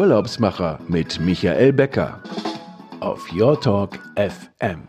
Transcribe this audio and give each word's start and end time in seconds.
Urlaubsmacher 0.00 0.78
mit 0.88 1.20
Michael 1.20 1.74
Becker 1.74 2.22
auf 3.00 3.30
Your 3.34 3.60
Talk 3.60 3.98
FM. 4.16 4.88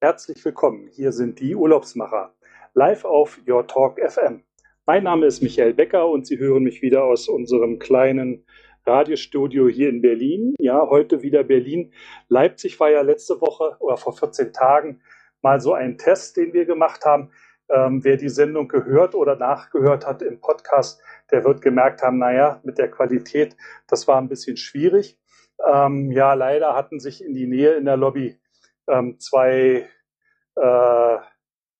Herzlich 0.00 0.42
willkommen, 0.42 0.88
hier 0.90 1.12
sind 1.12 1.38
die 1.38 1.54
Urlaubsmacher, 1.54 2.34
live 2.72 3.04
auf 3.04 3.38
Your 3.46 3.66
Talk 3.66 4.00
FM. 4.00 4.42
Mein 4.86 5.04
Name 5.04 5.26
ist 5.26 5.42
Michael 5.42 5.74
Becker 5.74 6.08
und 6.08 6.26
Sie 6.26 6.38
hören 6.38 6.62
mich 6.62 6.80
wieder 6.80 7.04
aus 7.04 7.28
unserem 7.28 7.78
kleinen 7.78 8.46
Radiostudio 8.86 9.68
hier 9.68 9.90
in 9.90 10.00
Berlin. 10.00 10.54
Ja, 10.58 10.80
heute 10.88 11.20
wieder 11.20 11.44
Berlin. 11.44 11.92
Leipzig 12.28 12.80
war 12.80 12.90
ja 12.90 13.02
letzte 13.02 13.42
Woche 13.42 13.76
oder 13.80 13.98
vor 13.98 14.14
14 14.14 14.54
Tagen 14.54 15.02
mal 15.42 15.60
so 15.60 15.74
ein 15.74 15.98
Test, 15.98 16.36
den 16.36 16.52
wir 16.52 16.64
gemacht 16.64 17.04
haben. 17.04 17.30
Ähm, 17.68 18.02
wer 18.02 18.16
die 18.16 18.28
Sendung 18.28 18.66
gehört 18.66 19.14
oder 19.14 19.36
nachgehört 19.36 20.06
hat 20.06 20.22
im 20.22 20.40
Podcast, 20.40 21.00
der 21.30 21.44
wird 21.44 21.62
gemerkt 21.62 22.02
haben, 22.02 22.18
naja, 22.18 22.60
mit 22.64 22.78
der 22.78 22.90
Qualität, 22.90 23.56
das 23.86 24.08
war 24.08 24.20
ein 24.20 24.28
bisschen 24.28 24.56
schwierig. 24.56 25.18
Ähm, 25.64 26.10
ja, 26.10 26.34
leider 26.34 26.74
hatten 26.74 26.98
sich 26.98 27.24
in 27.24 27.34
die 27.34 27.46
Nähe 27.46 27.74
in 27.74 27.84
der 27.84 27.96
Lobby 27.96 28.40
ähm, 28.88 29.20
zwei, 29.20 29.88
äh, 30.56 31.16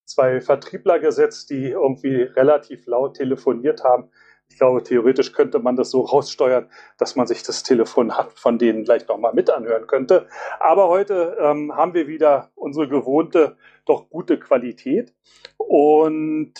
zwei 0.04 0.40
Vertriebler 0.40 1.00
gesetzt, 1.00 1.50
die 1.50 1.70
irgendwie 1.70 2.22
relativ 2.22 2.86
laut 2.86 3.16
telefoniert 3.16 3.82
haben 3.82 4.10
ich 4.50 4.58
glaube, 4.58 4.82
theoretisch 4.82 5.32
könnte 5.32 5.60
man 5.60 5.76
das 5.76 5.90
so 5.90 6.02
raussteuern, 6.02 6.68
dass 6.98 7.16
man 7.16 7.26
sich 7.26 7.42
das 7.42 7.62
Telefon 7.62 8.12
von 8.34 8.58
denen 8.58 8.84
gleich 8.84 9.06
nochmal 9.08 9.32
mit 9.32 9.48
anhören 9.48 9.86
könnte. 9.86 10.26
Aber 10.58 10.88
heute 10.88 11.36
ähm, 11.40 11.74
haben 11.74 11.94
wir 11.94 12.08
wieder 12.08 12.50
unsere 12.56 12.88
gewohnte, 12.88 13.56
doch 13.86 14.10
gute 14.10 14.38
Qualität. 14.38 15.14
Und 15.56 16.54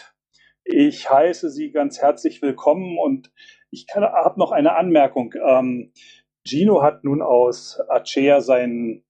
ich 0.64 1.10
heiße 1.10 1.50
Sie 1.50 1.72
ganz 1.72 2.00
herzlich 2.00 2.41
willkommen 2.42 2.97
und 2.97 3.32
ich 3.70 3.86
habe 3.94 4.38
noch 4.38 4.52
eine 4.52 4.77
Anmerkung. 4.77 5.34
Ähm, 5.44 5.92
Gino 6.47 6.82
hat 6.82 7.04
nun 7.04 7.20
aus 7.20 7.80
Acea 7.88 8.41
sein 8.41 9.02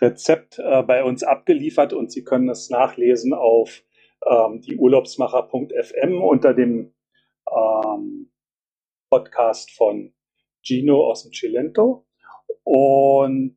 Rezept 0.00 0.58
äh, 0.58 0.82
bei 0.82 1.04
uns 1.04 1.22
abgeliefert 1.22 1.92
und 1.92 2.10
Sie 2.10 2.24
können 2.24 2.48
es 2.48 2.70
nachlesen 2.70 3.34
auf 3.34 3.82
ähm, 4.26 4.62
dieurlaubsmacher.fm 4.62 6.20
unter 6.22 6.54
dem 6.54 6.92
ähm, 7.56 8.30
Podcast 9.10 9.70
von 9.72 10.14
Gino 10.62 11.10
aus 11.10 11.24
dem 11.24 11.32
Cilento. 11.32 12.06
Und 12.64 13.56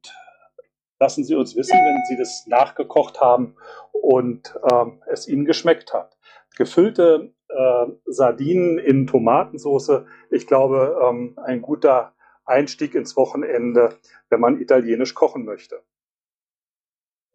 lassen 1.00 1.24
Sie 1.24 1.36
uns 1.36 1.56
wissen, 1.56 1.78
wenn 1.78 2.06
Sie 2.10 2.18
das 2.18 2.46
nachgekocht 2.48 3.22
haben 3.22 3.56
und 3.92 4.56
ähm, 4.72 5.02
es 5.08 5.28
Ihnen 5.28 5.46
geschmeckt 5.46 5.94
hat. 5.94 6.18
Gefüllte 6.58 7.34
äh, 7.50 7.86
Sardinen 8.06 8.78
in 8.78 9.08
Tomatensauce, 9.08 10.06
ich 10.32 10.48
glaube, 10.48 11.00
ähm, 11.04 11.38
ein 11.44 11.62
guter 11.62 12.14
Einstieg 12.46 12.96
ins 12.96 13.16
Wochenende, 13.18 13.98
wenn 14.30 14.40
man 14.40 14.62
italienisch 14.62 15.14
kochen 15.14 15.46
möchte. 15.46 15.84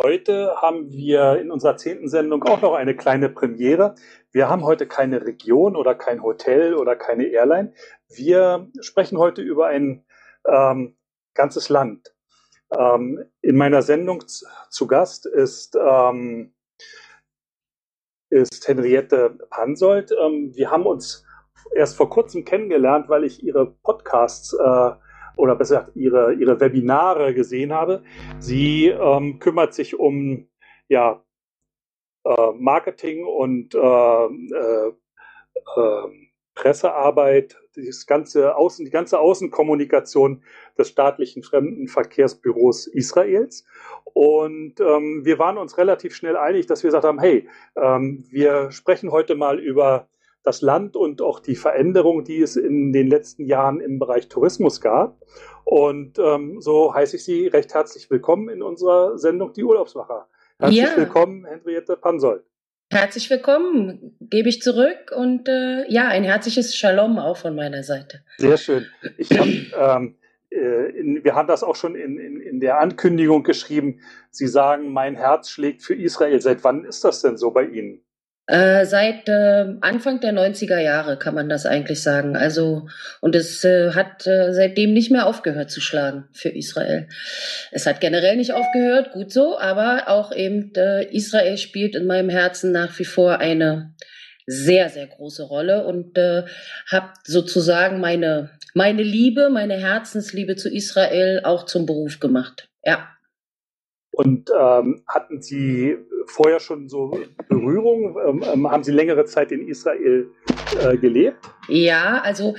Heute 0.03 0.57
haben 0.57 0.91
wir 0.93 1.39
in 1.39 1.51
unserer 1.51 1.77
zehnten 1.77 2.09
Sendung 2.09 2.43
auch 2.45 2.63
noch 2.63 2.73
eine 2.73 2.97
kleine 2.97 3.29
Premiere. 3.29 3.97
Wir 4.33 4.49
haben 4.49 4.65
heute 4.65 4.87
keine 4.87 5.27
Region 5.27 5.77
oder 5.77 5.95
kein 5.95 6.23
Hotel 6.23 6.75
oder 6.75 6.97
keine 6.97 7.27
Airline. 7.27 7.75
Wir 8.09 8.71
sprechen 8.81 9.19
heute 9.19 9.43
über 9.43 9.67
ein 9.67 10.07
ähm, 10.47 10.97
ganzes 11.35 11.69
Land. 11.69 12.15
Ähm, 12.71 13.27
in 13.43 13.59
meiner 13.59 13.83
Sendung 13.83 14.25
zu 14.27 14.87
Gast 14.87 15.27
ist, 15.27 15.77
ähm, 15.77 16.55
ist 18.31 18.67
Henriette 18.69 19.37
Pansold. 19.51 20.13
Ähm, 20.19 20.53
wir 20.55 20.71
haben 20.71 20.87
uns 20.87 21.27
erst 21.75 21.99
vor 21.99 22.09
kurzem 22.09 22.47
kennengelernt, 22.47 23.11
weil 23.11 23.25
ich 23.25 23.43
ihre 23.43 23.67
Podcasts 23.67 24.55
äh, 24.55 24.93
oder 25.37 25.57
besser 25.57 25.81
gesagt 25.81 25.97
ihre, 25.97 26.35
ihre 26.35 26.61
Webinare 26.61 27.35
gesehen 27.35 27.73
habe. 27.73 28.03
Sie 28.39 28.87
ähm, 28.87 29.39
kümmert 29.39 29.75
sich 29.75 29.99
um 29.99 30.49
ja, 30.89 31.23
äh, 32.25 32.53
Marketing 32.59 33.25
und 33.25 33.75
äh, 33.75 33.79
äh, 33.79 34.93
ähm, 35.77 36.27
Pressearbeit, 36.55 37.57
das 37.75 38.07
ganze 38.07 38.57
Außen, 38.57 38.85
die 38.85 38.91
ganze 38.91 39.19
Außenkommunikation 39.19 40.43
des 40.77 40.89
staatlichen 40.89 41.43
Fremdenverkehrsbüros 41.43 42.87
Israels. 42.87 43.65
Und 44.05 44.81
ähm, 44.81 45.25
wir 45.25 45.39
waren 45.39 45.57
uns 45.57 45.79
relativ 45.79 46.15
schnell 46.15 46.37
einig, 46.37 46.67
dass 46.67 46.83
wir 46.83 46.89
gesagt 46.89 47.05
haben, 47.05 47.21
hey, 47.21 47.49
ähm, 47.77 48.27
wir 48.31 48.73
sprechen 48.73 49.11
heute 49.11 49.37
mal 49.37 49.59
über 49.59 50.09
das 50.43 50.63
Land 50.63 50.97
und 50.97 51.23
auch 51.23 51.41
die 51.41 51.57
Veränderung, 51.57 52.25
die 52.25 52.41
es 52.41 52.57
in 52.57 52.93
den 52.93 53.09
letzten 53.09 53.45
Jahren 53.45 53.81
im 53.81 53.99
Bereich 53.99 54.29
Tourismus 54.29 54.81
gab. 54.81 55.21
Und 55.65 56.19
ähm, 56.19 56.61
so 56.61 56.95
heiße 56.95 57.17
ich 57.17 57.25
Sie 57.25 57.47
recht 57.47 57.75
herzlich 57.75 58.11
willkommen 58.11 58.49
in 58.49 58.63
unserer 58.63 59.19
Sendung 59.19 59.53
Die 59.53 59.65
Urlaubsmacher. 59.65 60.29
Herzlich 60.59 60.81
ja. 60.81 60.97
willkommen, 60.97 61.45
Henriette 61.45 61.97
Pansold. 61.97 62.43
Herzlich 62.93 63.31
willkommen, 63.31 64.17
gebe 64.21 64.49
ich 64.49 64.63
zurück 64.63 65.13
und 65.17 65.49
äh, 65.49 65.89
ja, 65.89 66.09
ein 66.09 66.25
herzliches 66.25 66.75
Shalom 66.75 67.19
auch 67.19 67.37
von 67.37 67.55
meiner 67.55 67.85
Seite. 67.85 68.23
Sehr 68.39 68.57
schön. 68.57 68.85
Ich 69.17 69.31
hab, 69.31 69.47
ähm, 69.97 70.17
äh, 70.51 70.91
in, 70.99 71.23
wir 71.23 71.37
haben 71.37 71.47
das 71.47 71.63
auch 71.63 71.77
schon 71.77 71.95
in, 71.95 72.19
in, 72.19 72.41
in 72.41 72.59
der 72.59 72.81
Ankündigung 72.81 73.45
geschrieben. 73.45 74.01
Sie 74.31 74.49
sagen, 74.49 74.93
mein 74.93 75.15
Herz 75.15 75.51
schlägt 75.51 75.83
für 75.83 75.95
Israel. 75.95 76.41
Seit 76.41 76.65
wann 76.65 76.85
ist 76.85 77.05
das 77.05 77.23
denn 77.23 77.37
so 77.37 77.53
bei 77.53 77.65
Ihnen? 77.65 78.03
Äh, 78.51 78.85
seit 78.85 79.29
äh, 79.29 79.77
Anfang 79.81 80.19
der 80.19 80.33
90er 80.33 80.81
Jahre 80.81 81.17
kann 81.17 81.37
man 81.37 81.49
das 81.49 81.67
eigentlich 81.67 82.03
sagen. 82.03 82.37
Also, 82.37 82.89
und 83.21 83.37
es 83.37 83.63
äh, 83.63 83.93
hat 83.93 84.27
äh, 84.27 84.53
seitdem 84.53 84.93
nicht 84.93 85.13
mehr 85.13 85.27
aufgehört 85.27 85.71
zu 85.71 85.81
schlagen 85.81 86.25
für 86.33 86.49
Israel. 86.49 87.07
Es 87.71 87.87
hat 87.87 88.01
generell 88.01 88.37
nicht 88.37 88.53
aufgehört, 88.53 89.13
gut 89.13 89.31
so, 89.31 89.57
aber 89.57 90.09
auch 90.09 90.35
eben 90.35 90.73
äh, 90.75 91.05
Israel 91.15 91.59
spielt 91.59 91.95
in 91.95 92.07
meinem 92.07 92.29
Herzen 92.29 92.73
nach 92.73 92.99
wie 92.99 93.05
vor 93.05 93.39
eine 93.39 93.95
sehr, 94.47 94.89
sehr 94.89 95.07
große 95.07 95.45
Rolle 95.45 95.87
und 95.87 96.19
äh, 96.19 96.43
habe 96.91 97.13
sozusagen 97.23 98.01
meine, 98.01 98.51
meine 98.75 99.05
Liebe, 99.05 99.49
meine 99.51 99.77
Herzensliebe 99.77 100.57
zu 100.57 100.69
Israel 100.69 101.43
auch 101.45 101.67
zum 101.67 101.87
Beruf 101.87 102.19
gemacht. 102.19 102.69
Ja. 102.85 103.11
Und 104.11 104.51
ähm, 104.51 105.05
hatten 105.07 105.41
Sie 105.41 105.97
vorher 106.31 106.61
schon 106.61 106.89
so 106.89 107.19
Berührung? 107.49 108.17
Ähm, 108.27 108.45
ähm, 108.53 108.71
haben 108.71 108.85
Sie 108.85 108.93
längere 108.93 109.25
Zeit 109.25 109.53
in 109.53 109.69
Israel 109.69 110.29
äh, 110.81 110.97
gelebt? 110.97 111.39
Ja, 111.69 112.21
also 112.23 112.55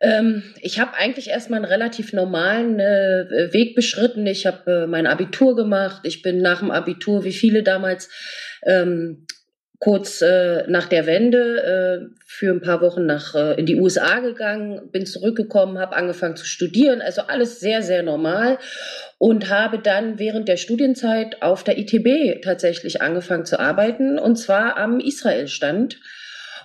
ähm, 0.00 0.42
ich 0.60 0.80
habe 0.80 0.94
eigentlich 0.94 1.30
erstmal 1.30 1.58
einen 1.58 1.70
relativ 1.70 2.12
normalen 2.12 2.78
äh, 2.78 3.52
Weg 3.52 3.74
beschritten. 3.74 4.26
Ich 4.26 4.46
habe 4.46 4.70
äh, 4.70 4.86
mein 4.86 5.06
Abitur 5.06 5.56
gemacht. 5.56 6.02
Ich 6.04 6.22
bin 6.22 6.42
nach 6.42 6.60
dem 6.60 6.70
Abitur, 6.70 7.24
wie 7.24 7.32
viele 7.32 7.62
damals, 7.62 8.10
ähm, 8.66 9.23
kurz 9.84 10.22
äh, 10.22 10.64
nach 10.66 10.88
der 10.88 11.04
Wende 11.04 12.08
äh, 12.08 12.14
für 12.24 12.50
ein 12.50 12.62
paar 12.62 12.80
Wochen 12.80 13.04
nach 13.04 13.34
äh, 13.34 13.52
in 13.60 13.66
die 13.66 13.76
USA 13.78 14.20
gegangen, 14.20 14.90
bin 14.90 15.04
zurückgekommen, 15.04 15.78
habe 15.78 15.94
angefangen 15.94 16.36
zu 16.36 16.46
studieren, 16.46 17.02
also 17.02 17.20
alles 17.28 17.60
sehr 17.60 17.82
sehr 17.82 18.02
normal 18.02 18.56
und 19.18 19.50
habe 19.50 19.78
dann 19.78 20.18
während 20.18 20.48
der 20.48 20.56
Studienzeit 20.56 21.42
auf 21.42 21.64
der 21.64 21.76
ITB 21.76 22.42
tatsächlich 22.42 23.02
angefangen 23.02 23.44
zu 23.44 23.60
arbeiten 23.60 24.18
und 24.18 24.36
zwar 24.36 24.78
am 24.78 25.00
Israel-Stand. 25.00 26.00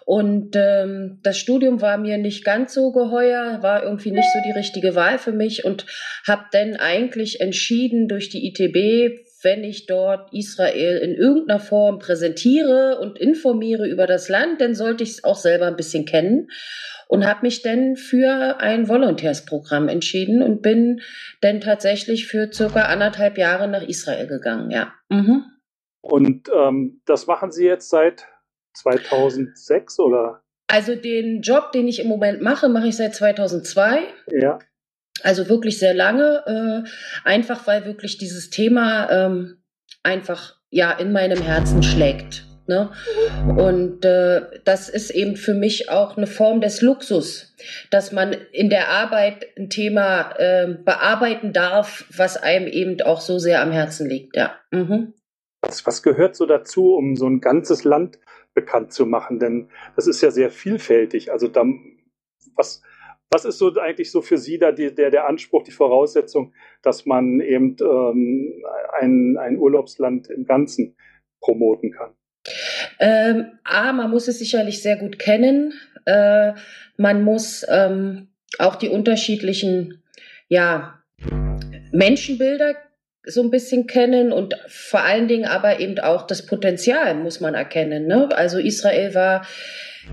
Und 0.05 0.55
ähm, 0.55 1.19
das 1.21 1.37
Studium 1.37 1.81
war 1.81 1.97
mir 1.97 2.17
nicht 2.17 2.43
ganz 2.43 2.73
so 2.73 2.91
geheuer, 2.91 3.61
war 3.61 3.83
irgendwie 3.83 4.11
nicht 4.11 4.29
so 4.33 4.39
die 4.43 4.57
richtige 4.57 4.95
Wahl 4.95 5.19
für 5.19 5.33
mich 5.33 5.65
und 5.65 5.85
habe 6.25 6.45
dann 6.51 6.77
eigentlich 6.77 7.41
entschieden 7.41 8.07
durch 8.07 8.29
die 8.29 8.47
ITB 8.47 9.28
wenn 9.41 9.63
ich 9.63 9.85
dort 9.85 10.33
Israel 10.33 10.97
in 10.97 11.15
irgendeiner 11.15 11.59
Form 11.59 11.99
präsentiere 11.99 12.99
und 12.99 13.17
informiere 13.17 13.87
über 13.87 14.07
das 14.07 14.29
Land, 14.29 14.59
dann 14.61 14.75
sollte 14.75 15.03
ich 15.03 15.11
es 15.11 15.23
auch 15.23 15.37
selber 15.37 15.67
ein 15.67 15.75
bisschen 15.75 16.05
kennen 16.05 16.49
und 17.07 17.25
habe 17.25 17.41
mich 17.43 17.61
dann 17.61 17.95
für 17.95 18.59
ein 18.59 18.87
Volontärsprogramm 18.87 19.87
entschieden 19.87 20.43
und 20.43 20.61
bin 20.61 21.01
dann 21.41 21.61
tatsächlich 21.61 22.27
für 22.27 22.51
circa 22.53 22.83
anderthalb 22.83 23.37
Jahre 23.37 23.67
nach 23.67 23.83
Israel 23.83 24.27
gegangen, 24.27 24.71
ja. 24.71 24.93
Mhm. 25.09 25.43
Und 26.01 26.49
ähm, 26.55 27.01
das 27.05 27.27
machen 27.27 27.51
Sie 27.51 27.65
jetzt 27.65 27.89
seit 27.89 28.27
2006 28.73 29.99
oder? 29.99 30.43
Also 30.67 30.95
den 30.95 31.41
Job, 31.41 31.71
den 31.71 31.87
ich 31.87 31.99
im 31.99 32.07
Moment 32.07 32.41
mache, 32.41 32.69
mache 32.69 32.87
ich 32.87 32.95
seit 32.95 33.15
2002. 33.15 34.01
Ja. 34.31 34.59
Also 35.23 35.49
wirklich 35.49 35.79
sehr 35.79 35.93
lange, 35.93 36.43
äh, 36.45 36.89
einfach 37.27 37.67
weil 37.67 37.85
wirklich 37.85 38.17
dieses 38.17 38.49
Thema 38.49 39.09
ähm, 39.09 39.57
einfach 40.03 40.55
ja 40.69 40.91
in 40.91 41.11
meinem 41.11 41.41
Herzen 41.41 41.83
schlägt. 41.83 42.45
Ne? 42.69 42.91
Und 43.57 44.05
äh, 44.05 44.41
das 44.63 44.89
ist 44.89 45.09
eben 45.09 45.37
für 45.37 45.55
mich 45.55 45.89
auch 45.89 46.17
eine 46.17 46.27
Form 46.27 46.61
des 46.61 46.83
Luxus, 46.83 47.55
dass 47.89 48.11
man 48.11 48.33
in 48.51 48.69
der 48.69 48.89
Arbeit 48.89 49.47
ein 49.57 49.71
Thema 49.71 50.33
äh, 50.37 50.67
bearbeiten 50.85 51.51
darf, 51.51 52.05
was 52.15 52.37
einem 52.37 52.67
eben 52.67 53.01
auch 53.01 53.21
so 53.21 53.39
sehr 53.39 53.63
am 53.63 53.71
Herzen 53.71 54.07
liegt. 54.07 54.35
Ja. 54.35 54.55
Mhm. 54.69 55.15
Was, 55.61 55.87
was 55.87 56.03
gehört 56.03 56.35
so 56.35 56.45
dazu, 56.45 56.93
um 56.93 57.15
so 57.15 57.25
ein 57.25 57.41
ganzes 57.41 57.85
Land 57.85 58.19
bekannt 58.53 58.93
zu 58.93 59.07
machen? 59.07 59.39
Denn 59.39 59.69
das 59.95 60.05
ist 60.05 60.21
ja 60.21 60.29
sehr 60.29 60.51
vielfältig. 60.51 61.31
Also 61.31 61.47
da, 61.47 61.63
was, 62.55 62.83
was 63.31 63.45
ist 63.45 63.59
so 63.59 63.73
eigentlich 63.79 64.11
so 64.11 64.21
für 64.21 64.37
Sie 64.37 64.57
da 64.57 64.71
die, 64.71 64.93
der, 64.93 65.11
der 65.11 65.27
Anspruch, 65.27 65.63
die 65.63 65.71
Voraussetzung, 65.71 66.53
dass 66.81 67.05
man 67.05 67.41
eben 67.41 67.75
ähm, 67.81 68.63
ein, 68.99 69.37
ein 69.37 69.57
Urlaubsland 69.57 70.29
im 70.29 70.45
Ganzen 70.45 70.95
promoten 71.39 71.91
kann? 71.91 72.11
Ähm, 72.99 73.59
A, 73.63 73.93
man 73.93 74.09
muss 74.09 74.27
es 74.27 74.39
sicherlich 74.39 74.81
sehr 74.81 74.97
gut 74.97 75.19
kennen. 75.19 75.73
Äh, 76.05 76.53
man 76.97 77.23
muss 77.23 77.65
ähm, 77.69 78.29
auch 78.57 78.75
die 78.75 78.89
unterschiedlichen 78.89 80.03
ja, 80.47 81.03
Menschenbilder 81.91 82.75
so 83.25 83.43
ein 83.43 83.51
bisschen 83.51 83.85
kennen 83.85 84.31
und 84.31 84.55
vor 84.67 85.01
allen 85.01 85.27
Dingen 85.27 85.45
aber 85.45 85.79
eben 85.79 85.99
auch 85.99 86.25
das 86.25 86.45
Potenzial 86.45 87.13
muss 87.15 87.41
man 87.41 87.53
erkennen. 87.53 88.07
Ne? 88.07 88.29
Also 88.35 88.57
Israel 88.57 89.13
war 89.13 89.45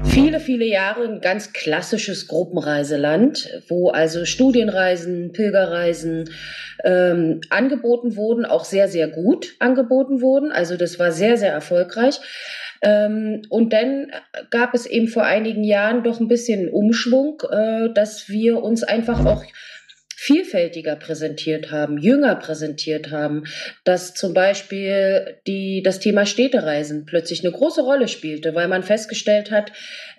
viele, 0.04 0.40
viele 0.40 0.64
Jahre 0.64 1.04
ein 1.04 1.20
ganz 1.20 1.52
klassisches 1.52 2.28
Gruppenreiseland, 2.28 3.62
wo 3.68 3.90
also 3.90 4.24
Studienreisen, 4.24 5.32
Pilgerreisen 5.32 6.30
ähm, 6.84 7.40
angeboten 7.50 8.16
wurden, 8.16 8.44
auch 8.44 8.64
sehr, 8.64 8.88
sehr 8.88 9.08
gut 9.08 9.54
angeboten 9.58 10.20
wurden. 10.20 10.52
Also 10.52 10.76
das 10.76 10.98
war 10.98 11.12
sehr, 11.12 11.36
sehr 11.36 11.52
erfolgreich. 11.52 12.20
Ähm, 12.82 13.42
und 13.48 13.72
dann 13.72 14.12
gab 14.50 14.74
es 14.74 14.86
eben 14.86 15.08
vor 15.08 15.24
einigen 15.24 15.64
Jahren 15.64 16.02
doch 16.02 16.20
ein 16.20 16.28
bisschen 16.28 16.68
Umschwung, 16.68 17.42
äh, 17.50 17.88
dass 17.92 18.28
wir 18.28 18.62
uns 18.62 18.82
einfach 18.82 19.24
auch 19.24 19.44
vielfältiger 20.26 20.96
präsentiert 20.96 21.70
haben, 21.70 21.98
jünger 21.98 22.34
präsentiert 22.34 23.12
haben, 23.12 23.44
dass 23.84 24.12
zum 24.12 24.34
Beispiel 24.34 25.38
die, 25.46 25.82
das 25.84 26.00
Thema 26.00 26.26
Städtereisen 26.26 27.06
plötzlich 27.06 27.44
eine 27.44 27.52
große 27.52 27.80
Rolle 27.80 28.08
spielte, 28.08 28.56
weil 28.56 28.66
man 28.66 28.82
festgestellt 28.82 29.52
hat, 29.52 29.70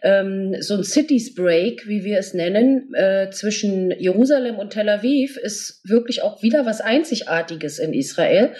ähm, 0.04 0.56
so 0.62 0.76
ein 0.76 0.84
Cities 0.86 1.36
Break, 1.36 1.88
wie 1.88 2.06
wir 2.06 2.20
es 2.20 2.34
nennen, 2.34 2.94
äh, 2.94 3.30
zwischen 3.32 3.92
Jerusalem 3.92 4.58
und 4.58 4.72
Tel 4.72 4.88
Aviv 4.88 5.36
ist 5.36 5.82
wirklich 5.84 6.22
auch 6.22 6.42
wieder 6.42 6.66
was 6.66 6.80
Einzigartiges 6.80 7.78
in 7.78 7.94
Israel. 7.94 8.54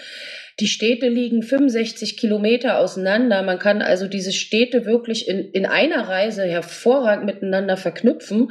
Die 0.60 0.66
Städte 0.66 1.08
liegen 1.08 1.42
65 1.42 2.18
Kilometer 2.18 2.78
auseinander. 2.78 3.42
Man 3.42 3.58
kann 3.58 3.80
also 3.80 4.06
diese 4.06 4.32
Städte 4.32 4.84
wirklich 4.84 5.28
in, 5.28 5.50
in 5.52 5.64
einer 5.64 6.08
Reise 6.08 6.42
hervorragend 6.42 7.24
miteinander 7.24 7.76
verknüpfen. 7.76 8.50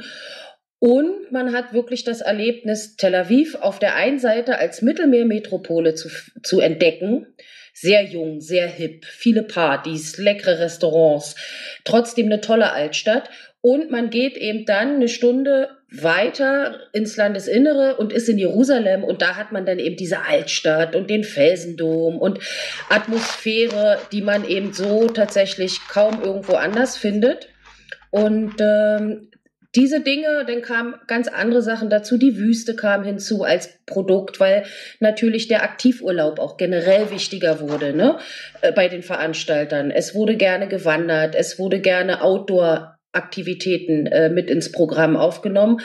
Und 0.80 1.32
man 1.32 1.52
hat 1.52 1.72
wirklich 1.72 2.04
das 2.04 2.20
Erlebnis, 2.20 2.96
Tel 2.96 3.14
Aviv 3.14 3.56
auf 3.56 3.78
der 3.78 3.96
einen 3.96 4.18
Seite 4.18 4.58
als 4.58 4.80
Mittelmeermetropole 4.80 5.94
zu, 5.94 6.08
zu 6.42 6.60
entdecken. 6.60 7.26
Sehr 7.72 8.04
jung, 8.04 8.40
sehr 8.40 8.66
hip, 8.66 9.04
viele 9.04 9.42
Partys, 9.42 10.18
leckere 10.18 10.60
Restaurants, 10.60 11.36
trotzdem 11.84 12.26
eine 12.26 12.40
tolle 12.40 12.72
Altstadt. 12.72 13.30
Und 13.60 13.90
man 13.90 14.10
geht 14.10 14.36
eben 14.36 14.64
dann 14.66 14.96
eine 14.96 15.08
Stunde 15.08 15.68
weiter 15.90 16.80
ins 16.92 17.16
Landesinnere 17.16 17.96
und 17.96 18.12
ist 18.12 18.28
in 18.28 18.38
Jerusalem 18.38 19.04
und 19.04 19.22
da 19.22 19.36
hat 19.36 19.52
man 19.52 19.64
dann 19.64 19.78
eben 19.78 19.96
diese 19.96 20.26
Altstadt 20.26 20.94
und 20.94 21.08
den 21.08 21.24
Felsendom 21.24 22.18
und 22.18 22.40
Atmosphäre, 22.90 23.98
die 24.12 24.20
man 24.20 24.46
eben 24.46 24.72
so 24.74 25.06
tatsächlich 25.08 25.80
kaum 25.88 26.22
irgendwo 26.22 26.54
anders 26.54 26.96
findet. 26.96 27.48
Und 28.10 28.56
ähm, 28.60 29.28
diese 29.74 30.00
Dinge, 30.00 30.44
dann 30.46 30.62
kamen 30.62 30.94
ganz 31.06 31.28
andere 31.28 31.60
Sachen 31.60 31.90
dazu. 31.90 32.16
Die 32.16 32.38
Wüste 32.38 32.74
kam 32.74 33.04
hinzu 33.04 33.42
als 33.42 33.78
Produkt, 33.84 34.40
weil 34.40 34.64
natürlich 34.98 35.46
der 35.46 35.62
Aktivurlaub 35.62 36.38
auch 36.38 36.56
generell 36.56 37.10
wichtiger 37.10 37.60
wurde 37.60 37.92
ne? 37.92 38.18
Äh, 38.62 38.72
bei 38.72 38.88
den 38.88 39.02
Veranstaltern. 39.02 39.90
Es 39.90 40.14
wurde 40.14 40.36
gerne 40.36 40.68
gewandert, 40.68 41.34
es 41.34 41.58
wurde 41.58 41.80
gerne 41.80 42.22
Outdoor-Aktivitäten 42.22 44.06
äh, 44.06 44.30
mit 44.30 44.48
ins 44.48 44.72
Programm 44.72 45.16
aufgenommen. 45.16 45.80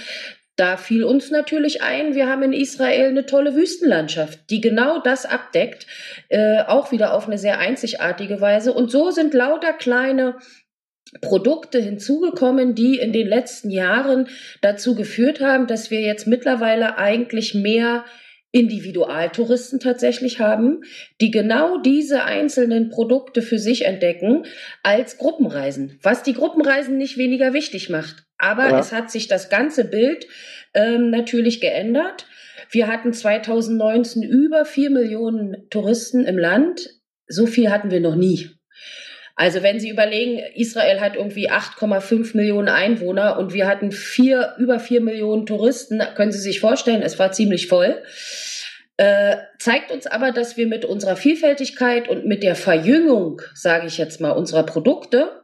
Da 0.56 0.78
fiel 0.78 1.04
uns 1.04 1.32
natürlich 1.32 1.82
ein, 1.82 2.14
wir 2.14 2.30
haben 2.30 2.44
in 2.44 2.54
Israel 2.54 3.08
eine 3.08 3.26
tolle 3.26 3.56
Wüstenlandschaft, 3.56 4.52
die 4.52 4.62
genau 4.62 5.02
das 5.02 5.26
abdeckt, 5.26 5.88
äh, 6.30 6.62
auch 6.62 6.92
wieder 6.92 7.16
auf 7.16 7.28
eine 7.28 7.40
sehr 7.40 7.58
einzigartige 7.58 8.40
Weise. 8.40 8.72
Und 8.72 8.92
so 8.92 9.10
sind 9.10 9.34
lauter 9.34 9.74
kleine 9.74 10.36
Produkte 11.22 11.80
hinzugekommen, 11.80 12.76
die 12.76 12.98
in 12.98 13.14
den 13.14 13.28
letzten 13.28 13.70
Jahren 13.70 14.28
dazu 14.62 14.96
geführt 14.96 15.42
haben, 15.42 15.68
dass 15.68 15.92
wir 15.92 16.02
jetzt 16.02 16.28
mittlerweile 16.28 16.98
eigentlich 16.98 17.54
mehr 17.54 18.06
Individualtouristen 18.54 19.80
tatsächlich 19.80 20.40
haben, 20.40 20.84
die 21.20 21.32
genau 21.32 21.80
diese 21.80 22.24
einzelnen 22.24 22.90
Produkte 22.90 23.42
für 23.42 23.58
sich 23.58 23.86
entdecken 23.86 24.46
als 24.84 25.18
Gruppenreisen, 25.18 25.98
was 26.04 26.22
die 26.22 26.34
Gruppenreisen 26.34 26.98
nicht 26.98 27.18
weniger 27.18 27.54
wichtig 27.54 27.90
macht. 27.90 28.26
Aber 28.38 28.70
ja. 28.70 28.80
es 28.80 28.92
hat 28.92 29.10
sich 29.10 29.28
das 29.28 29.50
ganze 29.50 29.86
Bild 29.86 30.28
ähm, 30.76 31.10
natürlich 31.10 31.62
geändert. 31.62 32.28
Wir 32.70 32.88
hatten 32.88 33.12
2019 33.12 34.22
über 34.22 34.66
vier 34.66 34.92
Millionen 34.92 35.68
Touristen 35.72 36.24
im 36.24 36.38
Land. 36.38 36.90
So 37.28 37.48
viel 37.48 37.72
hatten 37.72 37.90
wir 37.90 38.02
noch 38.02 38.16
nie. 38.16 38.50
Also 39.36 39.64
wenn 39.64 39.80
Sie 39.80 39.90
überlegen, 39.90 40.40
Israel 40.56 41.02
hat 41.02 41.16
irgendwie 41.16 41.50
8,5 41.50 42.38
Millionen 42.38 42.70
Einwohner 42.70 43.38
und 43.40 43.54
wir 43.54 43.68
hatten 43.68 43.92
vier, 43.92 44.54
über 44.60 44.80
vier 44.80 45.02
Millionen 45.02 45.46
Touristen, 45.46 46.02
können 46.16 46.32
Sie 46.32 46.40
sich 46.40 46.60
vorstellen, 46.60 47.02
es 47.02 47.18
war 47.18 47.32
ziemlich 47.32 47.68
voll. 47.68 48.04
Äh, 48.98 49.38
zeigt 49.58 49.92
uns 49.92 50.06
aber, 50.06 50.32
dass 50.32 50.56
wir 50.56 50.68
mit 50.68 50.86
unserer 50.86 51.16
Vielfältigkeit 51.16 52.08
und 52.08 52.26
mit 52.26 52.44
der 52.44 52.56
Verjüngung, 52.56 53.42
sage 53.56 53.88
ich 53.88 53.98
jetzt 53.98 54.22
mal, 54.22 54.32
unserer 54.32 54.64
Produkte 54.64 55.44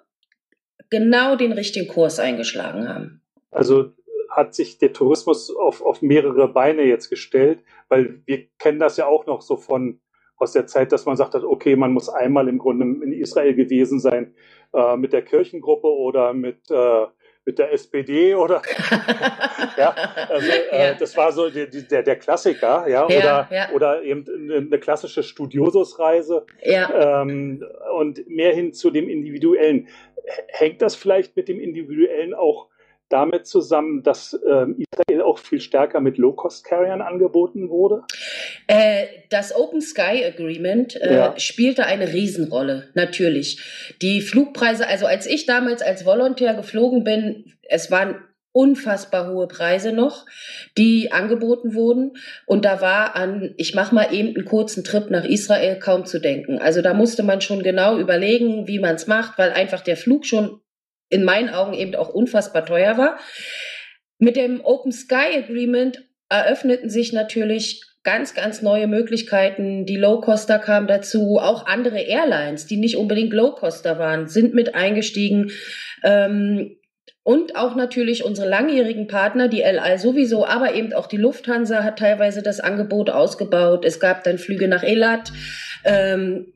genau 0.92 1.36
den 1.36 1.52
richtigen 1.52 1.88
Kurs 1.88 2.20
eingeschlagen 2.20 2.88
haben. 2.88 3.22
Also 3.50 3.92
hat 4.30 4.54
sich 4.54 4.78
der 4.78 4.94
Tourismus 4.94 5.50
auf, 5.56 5.82
auf 5.82 6.04
mehrere 6.04 6.48
Beine 6.48 6.84
jetzt 6.84 7.10
gestellt, 7.10 7.64
weil 7.88 8.22
wir 8.26 8.48
kennen 8.60 8.78
das 8.78 8.98
ja 8.98 9.08
auch 9.08 9.26
noch 9.26 9.42
so 9.42 9.58
von 9.58 10.00
aus 10.40 10.54
der 10.54 10.68
Zeit, 10.68 10.92
dass 10.92 11.06
man 11.06 11.18
sagt 11.18 11.36
hat, 11.36 11.44
okay, 11.44 11.76
man 11.76 11.94
muss 11.94 12.10
einmal 12.10 12.48
im 12.48 12.58
Grunde 12.58 12.86
in 13.06 13.12
Israel 13.12 13.54
gewesen 13.54 14.00
sein 14.00 14.34
äh, 14.74 14.96
mit 14.98 15.14
der 15.14 15.22
Kirchengruppe 15.22 15.88
oder 15.88 16.34
mit 16.34 16.72
äh, 16.72 17.06
mit 17.46 17.58
der 17.58 17.72
SPD 17.74 18.36
oder 18.36 18.62
ja, 19.78 19.96
also 20.30 20.48
äh, 20.48 20.90
ja. 20.90 20.94
das 20.94 21.18
war 21.18 21.32
so 21.32 21.50
die, 21.50 21.68
die, 21.68 21.88
der, 21.88 22.04
der 22.04 22.18
Klassiker, 22.18 22.88
ja, 22.88 23.08
ja 23.10 23.18
oder 23.18 23.48
ja. 23.50 23.70
oder 23.74 24.04
eben 24.04 24.26
eine 24.52 24.80
klassische 24.80 25.24
Studiosusreise 25.24 26.46
ja. 26.62 27.22
ähm, 27.22 27.66
und 27.98 28.28
mehr 28.28 28.54
hin 28.54 28.74
zu 28.74 28.92
dem 28.92 29.10
Individuellen. 29.10 29.88
Hängt 30.48 30.82
das 30.84 30.96
vielleicht 30.96 31.36
mit 31.36 31.48
dem 31.48 31.60
Individuellen 31.60 32.36
auch 32.36 32.69
damit 33.10 33.48
zusammen, 33.48 34.04
dass 34.04 34.40
ähm, 34.48 34.78
Israel 34.78 35.22
auch 35.24 35.40
viel 35.40 35.60
stärker 35.60 36.00
mit 36.00 36.18
Low-Cost-Carriern 36.18 37.02
angeboten 37.02 37.70
wurde? 37.70 38.04
Äh, 38.68 39.06
das 39.30 39.56
Open 39.56 39.82
Sky 39.82 40.24
Agreement 40.26 40.96
äh, 40.96 41.14
ja. 41.14 41.34
spielte 41.38 41.86
eine 41.86 42.14
Riesenrolle, 42.14 42.90
natürlich. 42.94 43.62
Die 44.02 44.22
Flugpreise, 44.22 44.88
also 44.88 45.06
als 45.06 45.26
ich 45.26 45.46
damals 45.46 45.82
als 45.82 46.06
Volontär 46.06 46.54
geflogen 46.54 47.04
bin, 47.04 47.54
es 47.64 47.92
waren 47.92 48.16
unfassbar 48.52 49.32
hohe 49.32 49.48
Preise 49.48 49.94
noch, 49.94 50.26
die 50.78 51.12
angeboten 51.12 51.76
wurden. 51.76 52.18
Und 52.46 52.66
da 52.66 52.82
war 52.82 53.16
an, 53.16 53.54
ich 53.58 53.76
mache 53.76 53.94
mal 53.94 54.14
eben 54.14 54.36
einen 54.36 54.46
kurzen 54.46 54.84
Trip 54.84 55.10
nach 55.10 55.24
Israel 55.24 55.78
kaum 55.80 56.06
zu 56.06 56.20
denken. 56.20 56.60
Also 56.60 56.82
da 56.82 56.94
musste 56.94 57.24
man 57.24 57.42
schon 57.42 57.62
genau 57.64 57.98
überlegen, 57.98 58.68
wie 58.68 58.80
man 58.80 58.96
es 58.96 59.08
macht, 59.08 59.38
weil 59.38 59.52
einfach 59.52 59.82
der 59.82 59.98
Flug 59.98 60.26
schon 60.26 60.62
in 61.10 61.24
meinen 61.24 61.50
Augen 61.50 61.74
eben 61.74 61.96
auch 61.96 62.10
unfassbar 62.10 62.66
teuer 62.66 62.98
war. 62.98 63.20
Mit 64.18 64.36
dem 64.36 64.64
Open 64.64 64.92
Sky 64.92 65.38
Agreement 65.38 66.04
eröffneten 66.30 66.90
sich 66.90 67.14
natürlich 67.14 67.82
ganz, 68.04 68.34
ganz 68.34 68.62
neue 68.62 68.88
Möglichkeiten. 68.88 69.86
Die 69.86 69.98
Low-Coster 69.98 70.60
kamen 70.60 70.88
dazu, 70.88 71.38
auch 71.40 71.66
andere 71.66 72.00
Airlines, 72.00 72.66
die 72.66 72.78
nicht 72.78 72.98
unbedingt 72.98 73.34
Low-Coster 73.34 74.00
waren, 74.00 74.28
sind 74.28 74.54
mit 74.54 74.76
eingestiegen. 74.76 75.52
Ähm, 76.04 76.78
und 77.24 77.56
auch 77.56 77.76
natürlich 77.76 78.24
unsere 78.24 78.48
langjährigen 78.48 79.08
Partner, 79.08 79.50
die 79.50 79.64
Al 79.64 80.00
sowieso, 80.00 80.46
aber 80.46 80.74
eben 80.74 80.94
auch 80.94 81.08
die 81.08 81.18
Lufthansa 81.18 81.84
hat 81.84 82.00
teilweise 82.00 82.42
das 82.42 82.60
Angebot 82.60 83.10
ausgebaut. 83.10 83.86
Es 83.86 84.00
gab 84.00 84.24
dann 84.24 84.38
Flüge 84.38 84.68
nach 84.68 84.84
Elat. 84.84 85.32
Ähm, 85.84 86.54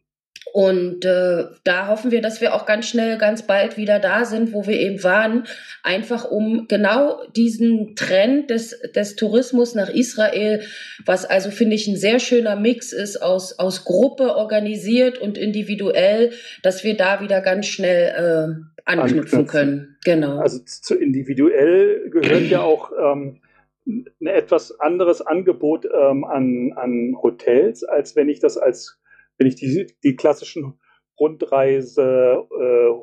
und 0.53 1.03
äh, 1.03 1.45
da 1.63 1.87
hoffen 1.87 2.11
wir, 2.11 2.21
dass 2.21 2.39
wir 2.39 2.53
auch 2.53 2.67
ganz 2.67 2.87
schnell, 2.87 3.17
ganz 3.17 3.41
bald 3.47 3.75
wieder 3.75 3.97
da 3.97 4.23
sind, 4.23 4.53
wo 4.53 4.67
wir 4.67 4.79
eben 4.79 5.03
waren, 5.03 5.47
einfach 5.81 6.29
um 6.29 6.67
genau 6.67 7.23
diesen 7.35 7.95
Trend 7.95 8.51
des, 8.51 8.79
des 8.95 9.15
Tourismus 9.15 9.73
nach 9.73 9.89
Israel, 9.89 10.61
was 11.07 11.25
also 11.25 11.49
finde 11.49 11.75
ich 11.75 11.87
ein 11.87 11.97
sehr 11.97 12.19
schöner 12.19 12.55
Mix 12.55 12.93
ist 12.93 13.19
aus, 13.19 13.57
aus 13.57 13.83
Gruppe 13.83 14.35
organisiert 14.35 15.17
und 15.17 15.39
individuell, 15.39 16.33
dass 16.61 16.83
wir 16.83 16.95
da 16.95 17.19
wieder 17.19 17.41
ganz 17.41 17.65
schnell 17.65 18.13
äh, 18.15 18.81
anknüpfen, 18.85 19.47
können. 19.47 19.97
Genau. 20.05 20.37
Also 20.37 20.59
zu 20.59 20.93
individuell 20.93 22.11
gehört 22.11 22.43
ja 22.43 22.61
auch 22.61 22.91
ähm, 22.91 23.41
ein 23.87 24.27
etwas 24.27 24.79
anderes 24.79 25.21
Angebot 25.21 25.85
ähm, 25.85 26.23
an, 26.25 26.73
an 26.75 27.15
Hotels, 27.23 27.83
als 27.83 28.15
wenn 28.15 28.29
ich 28.29 28.39
das 28.39 28.59
als 28.59 28.99
wenn 29.43 29.49
ich 29.49 29.55
die, 29.55 29.87
die 30.03 30.15
klassischen 30.15 30.79
Rundreise 31.19 32.47
äh, 32.57 32.93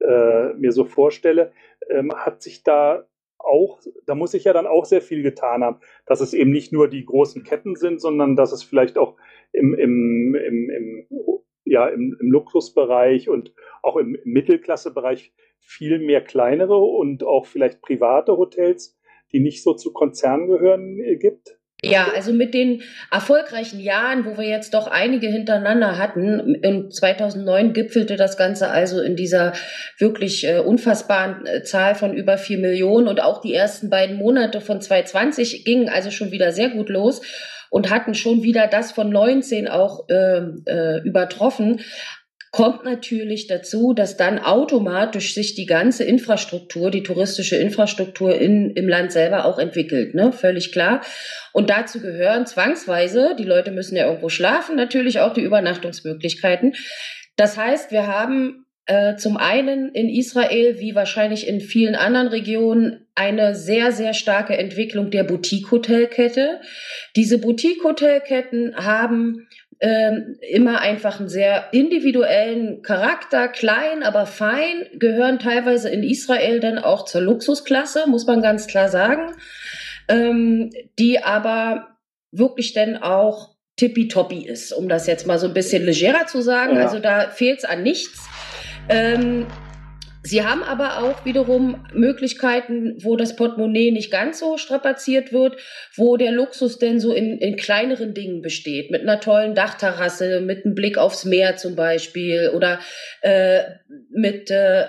äh, 0.00 0.54
mir 0.58 0.72
so 0.72 0.84
vorstelle, 0.84 1.52
ähm, 1.88 2.12
hat 2.14 2.42
sich 2.42 2.62
da 2.62 3.08
auch, 3.38 3.80
da 4.04 4.14
muss 4.14 4.34
ich 4.34 4.44
ja 4.44 4.52
dann 4.52 4.66
auch 4.66 4.84
sehr 4.84 5.00
viel 5.00 5.22
getan 5.22 5.64
haben, 5.64 5.80
dass 6.04 6.20
es 6.20 6.34
eben 6.34 6.50
nicht 6.50 6.70
nur 6.70 6.88
die 6.88 7.04
großen 7.04 7.44
Ketten 7.44 7.76
sind, 7.76 7.98
sondern 7.98 8.36
dass 8.36 8.52
es 8.52 8.62
vielleicht 8.62 8.98
auch 8.98 9.16
im, 9.52 9.72
im, 9.72 10.34
im, 10.34 10.70
im 10.70 11.08
ja, 11.64 11.88
im, 11.88 12.14
im 12.20 12.30
Luxusbereich 12.30 13.30
und 13.30 13.54
auch 13.82 13.96
im 13.96 14.18
Mittelklassebereich 14.24 15.32
viel 15.60 15.98
mehr 15.98 16.22
kleinere 16.22 16.76
und 16.76 17.24
auch 17.24 17.46
vielleicht 17.46 17.80
private 17.80 18.36
Hotels, 18.36 18.98
die 19.32 19.40
nicht 19.40 19.62
so 19.62 19.72
zu 19.72 19.94
Konzernen 19.94 20.46
gehören, 20.46 20.98
äh, 21.00 21.16
gibt? 21.16 21.57
Ja, 21.80 22.08
also 22.12 22.32
mit 22.32 22.54
den 22.54 22.82
erfolgreichen 23.08 23.78
Jahren, 23.78 24.24
wo 24.24 24.36
wir 24.36 24.48
jetzt 24.48 24.74
doch 24.74 24.88
einige 24.88 25.28
hintereinander 25.28 25.96
hatten, 25.96 26.56
in 26.56 26.90
2009 26.90 27.72
gipfelte 27.72 28.16
das 28.16 28.36
Ganze 28.36 28.68
also 28.68 29.00
in 29.00 29.14
dieser 29.14 29.52
wirklich 29.96 30.44
äh, 30.44 30.58
unfassbaren 30.58 31.46
äh, 31.46 31.62
Zahl 31.62 31.94
von 31.94 32.14
über 32.14 32.36
vier 32.36 32.58
Millionen 32.58 33.06
und 33.06 33.22
auch 33.22 33.40
die 33.40 33.54
ersten 33.54 33.90
beiden 33.90 34.16
Monate 34.16 34.60
von 34.60 34.80
2020 34.80 35.64
gingen 35.64 35.88
also 35.88 36.10
schon 36.10 36.32
wieder 36.32 36.50
sehr 36.50 36.70
gut 36.70 36.88
los 36.88 37.20
und 37.70 37.90
hatten 37.90 38.14
schon 38.14 38.42
wieder 38.42 38.66
das 38.66 38.90
von 38.90 39.10
19 39.10 39.68
auch 39.68 40.08
äh, 40.08 40.38
äh, 40.66 41.00
übertroffen 41.04 41.80
kommt 42.50 42.84
natürlich 42.84 43.46
dazu, 43.46 43.92
dass 43.92 44.16
dann 44.16 44.38
automatisch 44.38 45.34
sich 45.34 45.54
die 45.54 45.66
ganze 45.66 46.04
Infrastruktur, 46.04 46.90
die 46.90 47.02
touristische 47.02 47.56
Infrastruktur 47.56 48.34
in, 48.34 48.70
im 48.70 48.88
Land 48.88 49.12
selber 49.12 49.44
auch 49.44 49.58
entwickelt, 49.58 50.14
ne? 50.14 50.32
Völlig 50.32 50.72
klar. 50.72 51.02
Und 51.52 51.70
dazu 51.70 52.00
gehören 52.00 52.46
zwangsweise, 52.46 53.34
die 53.38 53.44
Leute 53.44 53.70
müssen 53.70 53.96
ja 53.96 54.06
irgendwo 54.06 54.28
schlafen, 54.28 54.76
natürlich 54.76 55.20
auch 55.20 55.34
die 55.34 55.42
Übernachtungsmöglichkeiten. 55.42 56.74
Das 57.36 57.56
heißt, 57.56 57.92
wir 57.92 58.06
haben 58.06 58.66
äh, 58.86 59.16
zum 59.16 59.36
einen 59.36 59.90
in 59.90 60.08
Israel, 60.08 60.80
wie 60.80 60.94
wahrscheinlich 60.94 61.46
in 61.46 61.60
vielen 61.60 61.94
anderen 61.94 62.28
Regionen, 62.28 63.06
eine 63.14 63.54
sehr, 63.54 63.92
sehr 63.92 64.14
starke 64.14 64.56
Entwicklung 64.56 65.10
der 65.10 65.24
Boutique-Hotelkette. 65.24 66.60
Diese 67.14 67.38
Boutique-Hotelketten 67.38 68.76
haben 68.76 69.46
ähm, 69.80 70.36
immer 70.40 70.80
einfach 70.80 71.20
einen 71.20 71.28
sehr 71.28 71.72
individuellen 71.72 72.82
Charakter, 72.82 73.48
klein, 73.48 74.02
aber 74.02 74.26
fein, 74.26 74.86
gehören 74.94 75.38
teilweise 75.38 75.88
in 75.88 76.02
Israel 76.02 76.60
dann 76.60 76.78
auch 76.78 77.04
zur 77.04 77.20
Luxusklasse, 77.20 78.08
muss 78.08 78.26
man 78.26 78.42
ganz 78.42 78.66
klar 78.66 78.88
sagen, 78.88 79.34
ähm, 80.08 80.70
die 80.98 81.22
aber 81.22 81.96
wirklich 82.32 82.72
dann 82.72 82.96
auch 82.96 83.54
tippitoppi 83.76 84.46
ist, 84.46 84.72
um 84.72 84.88
das 84.88 85.06
jetzt 85.06 85.26
mal 85.26 85.38
so 85.38 85.46
ein 85.46 85.54
bisschen 85.54 85.84
legerer 85.84 86.26
zu 86.26 86.42
sagen. 86.42 86.76
Ja. 86.76 86.82
Also 86.82 86.98
da 86.98 87.28
fehlt 87.30 87.58
es 87.58 87.64
an 87.64 87.82
nichts. 87.84 88.28
Ähm, 88.88 89.46
Sie 90.28 90.44
haben 90.44 90.62
aber 90.62 91.02
auch 91.02 91.24
wiederum 91.24 91.86
Möglichkeiten, 91.94 93.02
wo 93.02 93.16
das 93.16 93.34
Portemonnaie 93.34 93.92
nicht 93.92 94.10
ganz 94.10 94.40
so 94.40 94.58
strapaziert 94.58 95.32
wird, 95.32 95.56
wo 95.96 96.18
der 96.18 96.32
Luxus 96.32 96.78
denn 96.78 97.00
so 97.00 97.14
in, 97.14 97.38
in 97.38 97.56
kleineren 97.56 98.12
Dingen 98.12 98.42
besteht, 98.42 98.90
mit 98.90 99.00
einer 99.00 99.20
tollen 99.20 99.54
Dachterrasse, 99.54 100.42
mit 100.42 100.66
einem 100.66 100.74
Blick 100.74 100.98
aufs 100.98 101.24
Meer 101.24 101.56
zum 101.56 101.76
Beispiel 101.76 102.52
oder 102.54 102.78
äh, 103.22 103.62
mit 104.10 104.50
äh, 104.50 104.84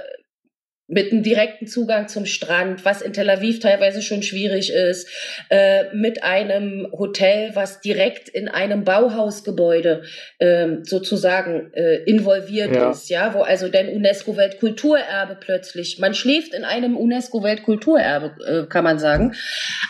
mit 0.89 1.11
einem 1.11 1.21
direkten 1.21 1.67
Zugang 1.67 2.07
zum 2.07 2.25
Strand, 2.25 2.83
was 2.83 3.01
in 3.01 3.13
Tel 3.13 3.29
Aviv 3.29 3.59
teilweise 3.59 4.01
schon 4.01 4.23
schwierig 4.23 4.73
ist, 4.73 5.07
äh, 5.49 5.83
mit 5.93 6.23
einem 6.23 6.87
Hotel, 6.91 7.51
was 7.53 7.79
direkt 7.79 8.27
in 8.27 8.47
einem 8.47 8.83
Bauhausgebäude 8.83 10.01
äh, 10.39 10.67
sozusagen 10.81 11.71
äh, 11.73 11.97
involviert 12.05 12.75
ja. 12.75 12.89
ist, 12.89 13.09
ja, 13.09 13.35
wo 13.35 13.41
also 13.41 13.69
denn 13.69 13.87
UNESCO-Weltkulturerbe 13.89 15.37
plötzlich, 15.39 15.99
man 15.99 16.15
schläft 16.15 16.55
in 16.55 16.63
einem 16.63 16.97
UNESCO-Weltkulturerbe, 16.97 18.65
äh, 18.65 18.67
kann 18.67 18.83
man 18.83 18.97
sagen. 18.97 19.35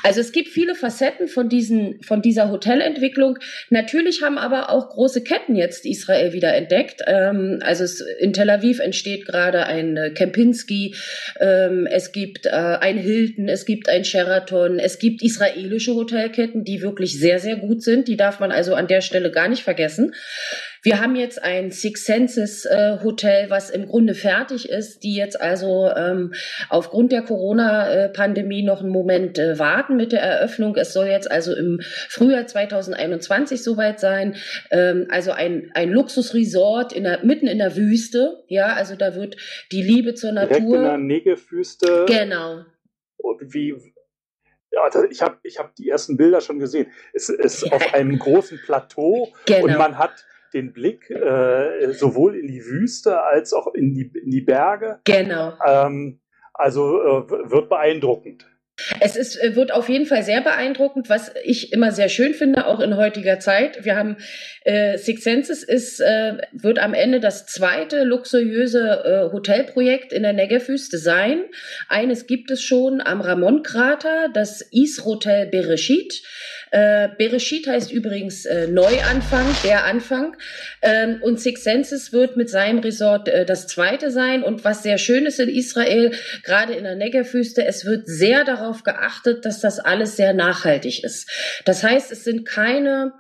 Also 0.04 0.20
es 0.20 0.34
gibt 0.34 0.50
viele 0.50 0.76
Facetten 0.76 1.30
von 1.30 1.48
diesen, 1.48 2.02
von 2.04 2.22
dieser 2.22 2.52
Hotelentwicklung. 2.52 3.40
Natürlich 3.70 4.22
haben 4.22 4.38
aber 4.38 4.70
auch 4.70 4.90
große 4.90 5.24
Ketten 5.24 5.56
jetzt 5.56 5.86
Israel 5.86 6.34
wieder 6.34 6.54
entdeckt. 6.54 7.02
Ähm, 7.08 7.60
also 7.62 7.86
es, 7.86 8.04
in 8.20 8.34
Tel 8.34 8.50
Aviv 8.50 8.80
entsteht 8.80 9.26
gerade 9.26 9.66
ein 9.66 9.96
äh, 9.96 10.10
Ähm, 11.40 11.88
es 11.90 12.12
gibt 12.12 12.46
äh, 12.46 12.50
ein 12.50 12.98
Hilton, 12.98 13.48
es 13.48 13.66
gibt 13.66 13.90
ein 13.90 14.06
Sheraton, 14.06 14.80
es 14.80 15.00
gibt 15.00 15.22
israelische 15.22 15.94
Hotelketten, 15.94 16.64
die 16.64 16.82
wirklich 16.82 17.20
sehr, 17.20 17.40
sehr 17.40 17.58
gut 17.58 17.82
sind. 17.82 18.08
Die 18.08 18.18
darf 18.18 18.40
man 18.40 18.52
also 18.52 18.76
an 18.76 18.88
der 18.88 19.02
Stelle 19.02 19.32
gar 19.32 19.48
nicht 19.48 19.64
vergessen. 19.64 20.14
Wir 20.84 21.02
haben 21.02 21.16
jetzt 21.16 21.44
ein 21.44 21.72
Six 21.72 22.06
Senses 22.06 22.66
äh, 22.66 23.00
Hotel, 23.04 23.50
was 23.50 23.70
im 23.70 23.88
Grunde 23.88 24.14
fertig 24.14 24.70
ist, 24.70 25.04
die 25.04 25.16
jetzt 25.16 25.40
also 25.40 25.90
ähm, 25.96 26.34
aufgrund 26.70 27.12
der 27.12 27.24
Corona-Pandemie 27.24 28.64
noch 28.64 28.82
einen 28.82 28.92
Moment 28.92 29.38
äh, 29.38 29.60
warten 29.60 29.98
mit 29.98 30.12
der 30.12 30.22
Eröffnung. 30.22 30.76
Es 30.76 30.94
soll 30.94 31.08
jetzt 31.08 31.30
also 31.30 31.56
im 31.56 31.80
Frühjahr 31.82 32.48
2021 32.48 33.64
soweit 33.64 34.00
sein. 34.00 34.36
Ähm, 34.72 35.08
also 35.10 35.32
ein, 35.32 35.72
ein 35.74 35.90
Luxusresort 35.90 36.94
in 36.94 37.04
der, 37.04 37.26
mitten 37.26 37.48
in 37.48 37.58
der 37.58 37.76
Wüste. 37.76 38.44
Ja, 38.48 38.74
also 38.74 38.96
da 38.96 39.16
wird 39.16 39.38
die 39.72 39.82
Liebe 39.82 40.14
zur 40.14 40.32
Natur. 40.32 40.58
Direkt 40.58 40.74
in 40.74 40.84
der 40.84 40.98
Negev-Wüste. 40.98 42.06
Genau. 42.08 42.64
Und 43.18 43.54
wie, 43.54 43.76
ja, 44.72 44.88
ich 45.10 45.22
habe 45.22 45.38
ich 45.44 45.60
hab 45.60 45.76
die 45.76 45.90
ersten 45.90 46.16
Bilder 46.16 46.42
schon 46.42 46.60
gesehen. 46.60 46.88
Es 47.14 47.30
ist 47.30 47.66
ja. 47.66 47.72
auf 47.74 47.94
einem 47.94 48.18
großen 48.18 48.60
Plateau 48.64 49.34
genau. 49.46 49.66
und 49.66 49.78
man 49.78 49.98
hat 49.98 50.26
den 50.54 50.74
Blick 50.74 51.10
äh, 51.10 51.92
sowohl 51.94 52.36
in 52.36 52.48
die 52.48 52.64
Wüste 52.66 53.24
als 53.24 53.54
auch 53.54 53.74
in 53.74 53.94
die, 53.94 54.12
in 54.24 54.32
die 54.32 54.42
Berge. 54.42 55.00
Genau. 55.04 55.54
Ähm, 55.66 56.20
also 56.54 57.02
äh, 57.02 57.52
wird 57.52 57.70
beeindruckend. 57.70 58.46
Es 59.00 59.16
ist, 59.16 59.42
äh, 59.42 59.56
wird 59.56 59.72
auf 59.72 59.90
jeden 59.90 60.06
Fall 60.06 60.24
sehr 60.24 60.42
beeindruckend, 60.42 61.10
was 61.10 61.32
ich 61.44 61.74
immer 61.74 61.92
sehr 61.92 62.10
schön 62.10 62.34
finde, 62.34 62.68
auch 62.68 62.80
in 62.80 62.96
heutiger 62.96 63.40
Zeit. 63.40 63.86
Wir 63.86 63.96
haben 63.96 64.18
äh, 64.64 64.98
Six 64.98 65.24
Senses 65.24 65.64
ist, 65.64 66.00
äh, 66.00 66.38
wird 66.52 66.80
am 66.80 66.94
Ende 66.94 67.20
das 67.20 67.46
zweite 67.46 68.04
luxuriöse 68.04 69.30
äh, 69.30 69.34
Hotelprojekt 69.34 70.14
in 70.14 70.24
der 70.24 70.34
Negev-Wüste 70.34 70.98
sein. 70.98 71.44
Eines 71.88 72.28
gibt 72.28 72.52
es 72.52 72.62
schon 72.62 73.02
am 73.02 73.22
Ramon-Krater, 73.22 74.30
das 74.34 74.62
Is-Hotel 74.62 75.48
Bereshit. 75.48 76.22
Äh, 76.72 77.10
Bereshit 77.18 77.68
heißt 77.68 77.92
übrigens 77.92 78.46
äh, 78.46 78.68
Neuanfang, 78.68 79.48
der 79.64 79.86
Anfang. 79.86 80.36
Ähm, 80.82 81.20
und 81.22 81.40
Six 81.40 81.64
Senses 81.64 82.14
wird 82.14 82.38
mit 82.38 82.50
seinem 82.50 82.80
Resort 82.80 83.28
äh, 83.28 83.46
das 83.46 83.68
zweite 83.68 84.12
sein. 84.12 84.44
Und 84.44 84.64
was 84.64 84.84
sehr 84.84 84.98
schön 84.98 85.26
ist 85.26 85.40
in 85.40 85.50
Israel, 85.50 86.12
gerade 86.44 86.74
in 86.74 86.84
der 86.84 86.96
Negev-Wüste, 86.96 87.66
es 87.66 87.86
wird 87.86 88.08
sehr 88.08 88.44
darauf 88.44 88.69
geachtet, 88.84 89.46
dass 89.46 89.60
das 89.62 89.80
alles 89.80 90.16
sehr 90.16 90.34
nachhaltig 90.34 91.04
ist. 91.04 91.30
Das 91.66 91.84
heißt, 91.84 92.12
es 92.12 92.24
sind 92.24 92.46
keine 92.46 93.14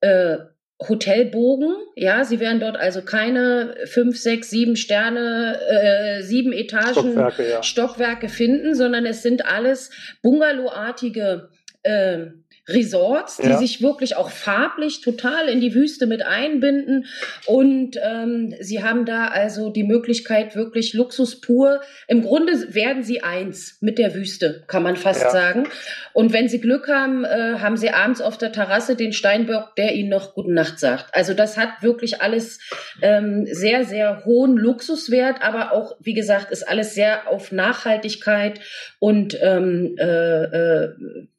äh, 0.00 0.36
Hotelbogen, 0.78 1.74
ja, 1.94 2.24
sie 2.24 2.38
werden 2.38 2.60
dort 2.60 2.76
also 2.76 3.00
keine 3.00 3.76
fünf, 3.86 4.18
sechs, 4.18 4.50
sieben 4.50 4.76
Sterne, 4.76 5.58
äh, 5.68 6.22
sieben 6.22 6.52
Etagen 6.52 6.92
Stockwerke, 6.92 7.48
ja. 7.48 7.62
Stockwerke 7.62 8.28
finden, 8.28 8.74
sondern 8.74 9.06
es 9.06 9.22
sind 9.22 9.46
alles 9.46 9.90
Bungalowartige 10.22 11.48
äh, 11.82 12.26
Resorts, 12.68 13.36
die 13.36 13.48
ja. 13.48 13.58
sich 13.58 13.80
wirklich 13.80 14.16
auch 14.16 14.30
farblich 14.30 15.00
total 15.00 15.48
in 15.48 15.60
die 15.60 15.74
Wüste 15.74 16.06
mit 16.06 16.22
einbinden. 16.22 17.06
Und 17.46 17.96
ähm, 18.02 18.54
sie 18.60 18.82
haben 18.82 19.04
da 19.04 19.28
also 19.28 19.70
die 19.70 19.84
Möglichkeit, 19.84 20.56
wirklich 20.56 20.92
Luxus 20.92 21.40
pur. 21.40 21.80
Im 22.08 22.22
Grunde 22.22 22.74
werden 22.74 23.04
sie 23.04 23.22
eins 23.22 23.78
mit 23.80 23.98
der 23.98 24.14
Wüste, 24.14 24.64
kann 24.66 24.82
man 24.82 24.96
fast 24.96 25.22
ja. 25.22 25.30
sagen. 25.30 25.68
Und 26.12 26.32
wenn 26.32 26.48
sie 26.48 26.60
Glück 26.60 26.88
haben, 26.88 27.24
äh, 27.24 27.58
haben 27.60 27.76
sie 27.76 27.90
abends 27.90 28.20
auf 28.20 28.36
der 28.36 28.50
Terrasse 28.52 28.96
den 28.96 29.12
Steinbock, 29.12 29.76
der 29.76 29.94
ihnen 29.94 30.08
noch 30.08 30.34
Gute 30.34 30.52
Nacht 30.52 30.80
sagt. 30.80 31.14
Also 31.14 31.34
das 31.34 31.56
hat 31.56 31.82
wirklich 31.82 32.20
alles 32.20 32.58
ähm, 33.00 33.46
sehr, 33.50 33.84
sehr 33.84 34.24
hohen 34.24 34.56
Luxuswert, 34.56 35.42
aber 35.42 35.72
auch, 35.72 35.96
wie 36.00 36.14
gesagt, 36.14 36.50
ist 36.50 36.66
alles 36.66 36.94
sehr 36.94 37.30
auf 37.30 37.52
Nachhaltigkeit 37.52 38.60
und 38.98 39.38
ähm, 39.40 39.94
äh, 39.98 40.44
äh, 40.44 40.94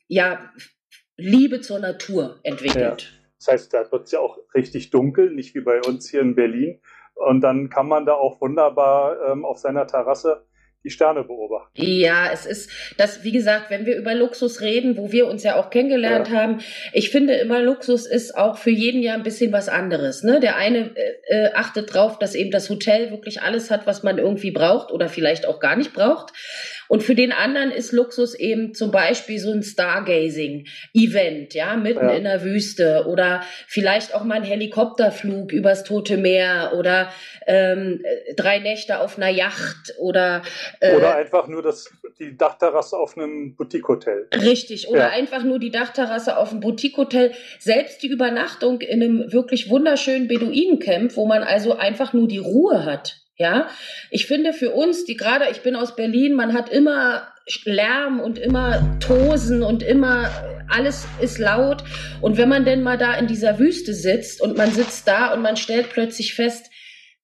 ja, 0.07 0.51
Liebe 1.17 1.61
zur 1.61 1.79
Natur 1.79 2.39
entwickelt. 2.43 3.01
Ja. 3.01 3.17
Das 3.37 3.47
heißt, 3.47 3.73
da 3.73 3.91
wird 3.91 4.05
es 4.05 4.11
ja 4.11 4.19
auch 4.19 4.37
richtig 4.55 4.89
dunkel, 4.89 5.31
nicht 5.31 5.53
wie 5.55 5.61
bei 5.61 5.81
uns 5.81 6.09
hier 6.09 6.21
in 6.21 6.35
Berlin. 6.35 6.79
Und 7.15 7.41
dann 7.41 7.69
kann 7.69 7.87
man 7.87 8.05
da 8.05 8.13
auch 8.13 8.39
wunderbar 8.41 9.17
ähm, 9.31 9.43
auf 9.43 9.57
seiner 9.57 9.87
Terrasse 9.87 10.43
die 10.83 10.91
Sterne 10.91 11.23
beobachten. 11.23 11.71
Ja, 11.75 12.29
es 12.31 12.45
ist 12.45 12.71
das, 12.97 13.23
wie 13.23 13.31
gesagt, 13.31 13.69
wenn 13.69 13.85
wir 13.85 13.97
über 13.97 14.13
Luxus 14.13 14.61
reden, 14.61 14.95
wo 14.95 15.11
wir 15.11 15.27
uns 15.27 15.43
ja 15.43 15.55
auch 15.55 15.69
kennengelernt 15.69 16.29
ja. 16.29 16.35
haben, 16.35 16.59
ich 16.93 17.09
finde 17.09 17.33
immer, 17.33 17.61
Luxus 17.61 18.05
ist 18.05 18.37
auch 18.37 18.57
für 18.57 18.69
jeden 18.69 19.01
ja 19.01 19.13
ein 19.13 19.23
bisschen 19.23 19.51
was 19.51 19.67
anderes. 19.67 20.23
Ne? 20.23 20.39
Der 20.39 20.55
eine 20.55 20.95
äh, 20.95 21.13
äh 21.29 21.53
achtet 21.53 21.93
drauf, 21.93 22.19
dass 22.19 22.35
eben 22.35 22.51
das 22.51 22.69
Hotel 22.69 23.11
wirklich 23.11 23.41
alles 23.41 23.69
hat, 23.69 23.85
was 23.85 24.03
man 24.03 24.17
irgendwie 24.17 24.51
braucht 24.51 24.91
oder 24.91 25.09
vielleicht 25.09 25.47
auch 25.47 25.59
gar 25.59 25.75
nicht 25.75 25.93
braucht. 25.93 26.31
Und 26.87 27.03
für 27.03 27.15
den 27.15 27.31
anderen 27.31 27.71
ist 27.71 27.91
Luxus 27.91 28.33
eben 28.35 28.73
zum 28.73 28.91
Beispiel 28.91 29.39
so 29.39 29.51
ein 29.51 29.63
Stargazing-Event, 29.63 31.53
ja, 31.53 31.75
mitten 31.75 32.07
ja. 32.07 32.15
in 32.15 32.23
der 32.23 32.43
Wüste 32.43 33.05
oder 33.07 33.41
vielleicht 33.67 34.13
auch 34.13 34.23
mal 34.23 34.35
ein 34.35 34.43
Helikopterflug 34.43 35.51
übers 35.51 35.83
Tote 35.83 36.17
Meer 36.17 36.73
oder 36.77 37.11
ähm, 37.45 38.03
drei 38.35 38.59
Nächte 38.59 38.99
auf 38.99 39.17
einer 39.17 39.29
Yacht 39.29 39.93
oder 39.99 40.41
äh, 40.79 40.95
oder 40.95 41.15
einfach 41.15 41.47
nur 41.47 41.61
das 41.61 41.89
die 42.19 42.35
Dachterrasse 42.35 42.97
auf 42.97 43.17
einem 43.17 43.55
Boutique-Hotel. 43.55 44.27
Richtig, 44.33 44.87
oder 44.87 44.99
ja. 44.99 45.09
einfach 45.09 45.43
nur 45.43 45.59
die 45.59 45.71
Dachterrasse 45.71 46.37
auf 46.37 46.51
einem 46.51 46.61
Boutique-Hotel. 46.61 47.31
Selbst 47.59 48.01
die 48.03 48.07
Übernachtung 48.07 48.81
in 48.81 49.03
einem 49.03 49.31
wirklich 49.31 49.69
wunderschönen 49.69 50.27
Beduinencamp, 50.27 51.15
wo 51.15 51.25
man 51.25 51.43
also 51.43 51.77
einfach 51.77 52.13
nur 52.13 52.27
die 52.27 52.39
Ruhe 52.39 52.85
hat. 52.85 53.26
Ja, 53.39 53.69
ich 54.09 54.25
finde 54.25 54.51
für 54.51 54.71
uns, 54.71 55.05
die 55.05 55.15
gerade, 55.15 55.45
ich 55.51 55.61
bin 55.61 55.75
aus 55.75 55.95
Berlin, 55.95 56.33
man 56.33 56.53
hat 56.53 56.69
immer 56.69 57.31
Lärm 57.65 58.19
und 58.19 58.39
immer 58.39 58.99
Tosen 58.99 59.61
und 59.61 59.83
immer 59.83 60.31
alles 60.69 61.07
ist 61.21 61.37
laut. 61.37 61.83
Und 62.19 62.37
wenn 62.37 62.49
man 62.49 62.65
denn 62.65 62.81
mal 62.81 62.97
da 62.97 63.13
in 63.13 63.27
dieser 63.27 63.59
Wüste 63.59 63.93
sitzt 63.93 64.41
und 64.41 64.57
man 64.57 64.71
sitzt 64.71 65.07
da 65.07 65.33
und 65.33 65.41
man 65.41 65.55
stellt 65.55 65.91
plötzlich 65.91 66.33
fest, 66.33 66.71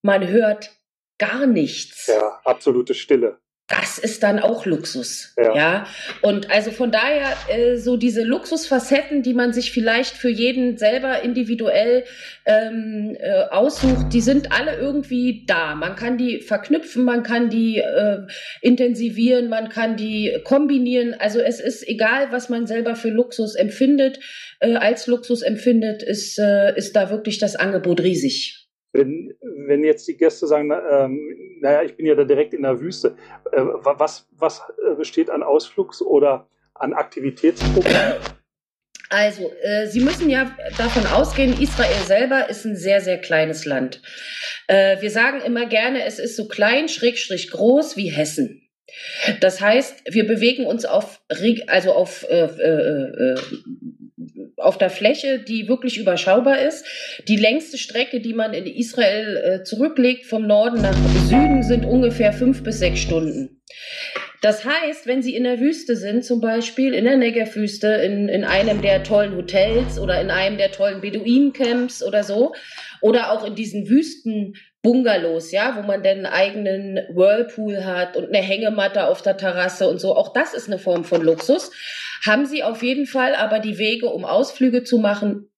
man 0.02 0.28
hört 0.28 0.72
gar 1.18 1.48
nichts. 1.48 2.08
Ja, 2.08 2.40
absolute 2.46 2.94
Stille 2.94 3.40
das 3.74 3.98
ist 3.98 4.22
dann 4.22 4.40
auch 4.40 4.66
Luxus. 4.66 5.34
Ja. 5.36 5.56
ja? 5.56 5.88
Und 6.22 6.52
also 6.52 6.70
von 6.70 6.92
daher, 6.92 7.36
äh, 7.50 7.78
so 7.78 7.98
diese 7.98 8.24
Luxusfacetten, 8.24 9.24
die 9.24 9.34
man 9.34 9.52
sich 9.52 9.72
vielleicht 9.72 10.16
für 10.16 10.30
jeden 10.30 10.78
selber 10.78 11.24
individuell 11.24 12.04
ähm, 12.46 13.18
äh, 13.20 13.46
aussucht, 13.50 14.14
die 14.14 14.22
sind 14.22 14.52
alle 14.52 14.76
irgendwie 14.78 15.44
da. 15.48 15.74
Man 15.74 15.96
kann 15.96 16.18
die 16.18 16.42
verknüpfen, 16.42 17.04
man 17.04 17.24
kann 17.24 17.50
die 17.50 17.80
äh, 17.80 18.20
intensivieren, 18.62 19.50
man 19.50 19.70
kann 19.70 19.98
die 19.98 20.38
kombinieren. 20.44 21.16
Also 21.18 21.40
es 21.40 21.60
ist 21.60 21.88
egal, 21.88 22.28
was 22.32 22.50
man 22.50 22.68
selber 22.68 22.96
für 22.96 23.10
Luxus 23.10 23.56
empfindet, 23.56 24.20
äh, 24.60 24.76
als 24.76 25.08
Luxus 25.08 25.42
empfindet, 25.42 26.04
ist, 26.04 26.38
äh, 26.38 26.76
ist 26.78 26.96
da 26.96 27.10
wirklich 27.10 27.40
das 27.40 27.56
Angebot 27.56 28.02
riesig. 28.02 28.63
Wenn, 28.94 29.34
wenn 29.42 29.84
jetzt 29.84 30.08
die 30.08 30.16
Gäste 30.16 30.46
sagen, 30.46 30.72
ähm, 30.72 31.60
naja, 31.62 31.82
ich 31.82 31.98
bin 31.98 32.06
ja 32.06 32.14
da 32.14 32.24
direkt 32.24 32.54
in 32.54 32.62
der 32.62 32.80
Wüste, 32.80 33.16
äh, 33.52 33.60
was, 33.60 34.28
was 34.38 34.62
äh, 34.86 34.96
besteht 34.96 35.32
an 35.32 35.42
Ausflugs- 35.42 36.02
oder 36.02 36.48
an 36.76 36.94
Aktivitätsprogrammen? 36.94 38.20
Also, 39.10 39.52
äh, 39.62 39.88
Sie 39.88 40.00
müssen 40.00 40.30
ja 40.30 40.56
davon 40.78 41.06
ausgehen, 41.08 41.60
Israel 41.60 42.04
selber 42.06 42.50
ist 42.50 42.66
ein 42.66 42.76
sehr, 42.76 43.02
sehr 43.02 43.20
kleines 43.20 43.66
Land. 43.66 44.02
Äh, 44.68 45.02
wir 45.02 45.12
sagen 45.12 45.42
immer 45.42 45.66
gerne, 45.68 46.06
es 46.06 46.20
ist 46.20 46.36
so 46.36 46.48
klein, 46.48 46.88
schrägstrich 46.88 47.52
groß 47.52 47.98
wie 47.98 48.12
Hessen. 48.12 48.70
Das 49.40 49.62
heißt, 49.62 50.04
wir 50.10 50.28
bewegen 50.28 50.66
uns 50.66 50.86
auf, 50.86 51.22
also 51.68 51.94
auf 51.94 52.26
äh, 52.30 52.46
äh, 52.46 53.34
äh 53.34 53.40
auf 54.64 54.78
der 54.78 54.90
Fläche, 54.90 55.40
die 55.40 55.68
wirklich 55.68 55.98
überschaubar 55.98 56.60
ist. 56.60 56.86
Die 57.28 57.38
längste 57.38 57.78
Strecke, 57.78 58.20
die 58.20 58.34
man 58.34 58.54
in 58.54 58.66
Israel 58.66 59.38
äh, 59.38 59.64
zurücklegt, 59.64 60.26
vom 60.26 60.48
Norden 60.48 60.82
nach 60.82 60.96
Süden, 61.28 61.64
sind 61.64 61.86
ungefähr 61.86 62.34
fünf 62.34 62.64
bis 62.64 62.80
sechs 62.80 63.00
Stunden. 63.00 63.62
Das 64.42 64.66
heißt, 64.66 65.08
wenn 65.08 65.22
Sie 65.22 65.36
in 65.36 65.46
der 65.46 65.62
Wüste 65.62 65.96
sind, 65.96 66.26
zum 66.26 66.42
Beispiel 66.42 66.94
in 66.94 67.06
der 67.06 67.16
Negev-Wüste, 67.16 67.88
in, 67.88 68.28
in 68.28 68.44
einem 68.44 68.82
der 68.82 69.04
tollen 69.04 69.38
Hotels 69.38 69.98
oder 69.98 70.20
in 70.20 70.30
einem 70.30 70.58
der 70.58 70.72
tollen 70.72 71.00
Beduinencamps 71.00 72.04
oder 72.04 72.26
so, 72.26 72.54
oder 73.00 73.32
auch 73.32 73.46
in 73.46 73.56
diesen 73.56 73.88
Wüsten-Bungalows, 74.84 75.52
ja, 75.52 75.76
wo 75.76 75.82
man 75.86 76.04
dann 76.04 76.18
einen 76.18 76.26
eigenen 76.26 76.96
Whirlpool 77.16 77.84
hat 77.86 78.18
und 78.18 78.28
eine 78.28 78.46
Hängematte 78.46 79.08
auf 79.08 79.22
der 79.22 79.38
Terrasse 79.38 79.88
und 79.88 80.00
so. 80.00 80.16
Auch 80.16 80.34
das 80.34 80.54
ist 80.54 80.68
eine 80.68 80.80
Form 80.80 81.04
von 81.04 81.22
Luxus 81.22 81.72
haben 82.26 82.46
sie 82.46 82.64
auf 82.64 82.82
jeden 82.84 83.06
Fall, 83.06 83.36
aber 83.36 83.60
die 83.60 83.78
Wege, 83.78 84.08
um 84.08 84.24
Ausflüge 84.24 84.86
zu 84.86 84.98
machen, 84.98 85.50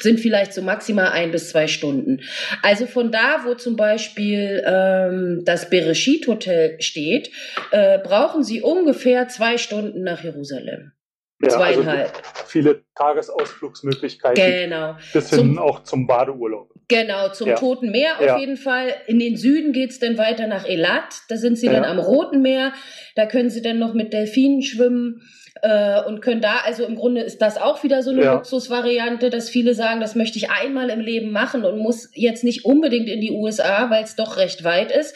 sind 0.00 0.18
vielleicht 0.18 0.52
so 0.52 0.60
maximal 0.60 1.10
ein 1.10 1.30
bis 1.30 1.50
zwei 1.50 1.68
Stunden. 1.68 2.22
Also 2.60 2.86
von 2.86 3.12
da, 3.12 3.44
wo 3.44 3.54
zum 3.54 3.76
Beispiel 3.76 4.64
ähm, 4.66 5.42
das 5.44 5.70
Bereshit 5.70 6.26
Hotel 6.26 6.80
steht, 6.80 7.30
äh, 7.70 8.00
brauchen 8.00 8.42
Sie 8.42 8.62
ungefähr 8.62 9.28
zwei 9.28 9.58
Stunden 9.58 10.02
nach 10.02 10.24
Jerusalem. 10.24 10.92
Ja, 11.40 11.48
also 11.48 11.56
Zweieinhalb. 11.58 12.16
Also 12.16 12.46
viele 12.46 12.84
Tagesausflugsmöglichkeiten. 12.96 14.44
Genau. 14.44 14.96
Bis 15.12 15.30
hin 15.30 15.38
zum, 15.38 15.58
auch 15.58 15.84
zum 15.84 16.06
Badeurlaub. 16.06 16.71
Genau, 16.88 17.30
zum 17.30 17.48
ja. 17.48 17.54
Toten 17.54 17.90
Meer 17.90 18.18
auf 18.18 18.26
ja. 18.26 18.38
jeden 18.38 18.56
Fall. 18.56 18.94
In 19.06 19.18
den 19.18 19.36
Süden 19.36 19.72
geht 19.72 19.90
es 19.90 19.98
dann 19.98 20.18
weiter 20.18 20.46
nach 20.46 20.66
Elat. 20.66 21.22
Da 21.28 21.36
sind 21.36 21.56
Sie 21.56 21.68
dann 21.68 21.84
am 21.84 21.98
Roten 21.98 22.42
Meer. 22.42 22.72
Da 23.14 23.26
können 23.26 23.50
Sie 23.50 23.62
dann 23.62 23.78
noch 23.78 23.94
mit 23.94 24.12
Delfinen 24.12 24.62
schwimmen 24.62 25.22
äh, 25.62 26.02
und 26.02 26.20
können 26.20 26.40
da, 26.40 26.56
also 26.64 26.84
im 26.84 26.96
Grunde 26.96 27.22
ist 27.22 27.40
das 27.40 27.56
auch 27.56 27.82
wieder 27.82 28.02
so 28.02 28.10
eine 28.10 28.22
ja. 28.22 28.34
Luxusvariante, 28.34 29.30
dass 29.30 29.48
viele 29.48 29.74
sagen, 29.74 30.00
das 30.00 30.14
möchte 30.14 30.38
ich 30.38 30.50
einmal 30.50 30.90
im 30.90 31.00
Leben 31.00 31.30
machen 31.30 31.64
und 31.64 31.78
muss 31.78 32.10
jetzt 32.14 32.44
nicht 32.44 32.64
unbedingt 32.64 33.08
in 33.08 33.20
die 33.20 33.30
USA, 33.30 33.88
weil 33.90 34.04
es 34.04 34.16
doch 34.16 34.36
recht 34.36 34.64
weit 34.64 34.90
ist. 34.90 35.14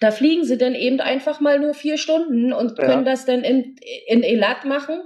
Da 0.00 0.10
fliegen 0.10 0.44
sie 0.44 0.58
dann 0.58 0.74
eben 0.74 1.00
einfach 1.00 1.40
mal 1.40 1.58
nur 1.58 1.72
vier 1.72 1.96
Stunden 1.96 2.52
und 2.52 2.76
können 2.76 3.04
ja. 3.06 3.10
das 3.10 3.24
dann 3.24 3.42
in, 3.42 3.76
in 4.06 4.22
Elat 4.22 4.64
machen. 4.66 5.00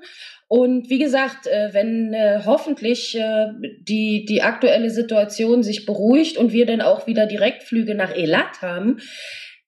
Und 0.52 0.90
wie 0.90 0.98
gesagt, 0.98 1.46
äh, 1.46 1.68
wenn 1.72 2.12
äh, 2.12 2.40
hoffentlich 2.44 3.16
äh, 3.16 3.52
die, 3.82 4.24
die 4.28 4.42
aktuelle 4.42 4.90
Situation 4.90 5.62
sich 5.62 5.86
beruhigt 5.86 6.38
und 6.38 6.52
wir 6.52 6.66
dann 6.66 6.80
auch 6.80 7.06
wieder 7.06 7.26
Direktflüge 7.26 7.94
nach 7.94 8.12
Elat 8.12 8.60
haben, 8.60 8.98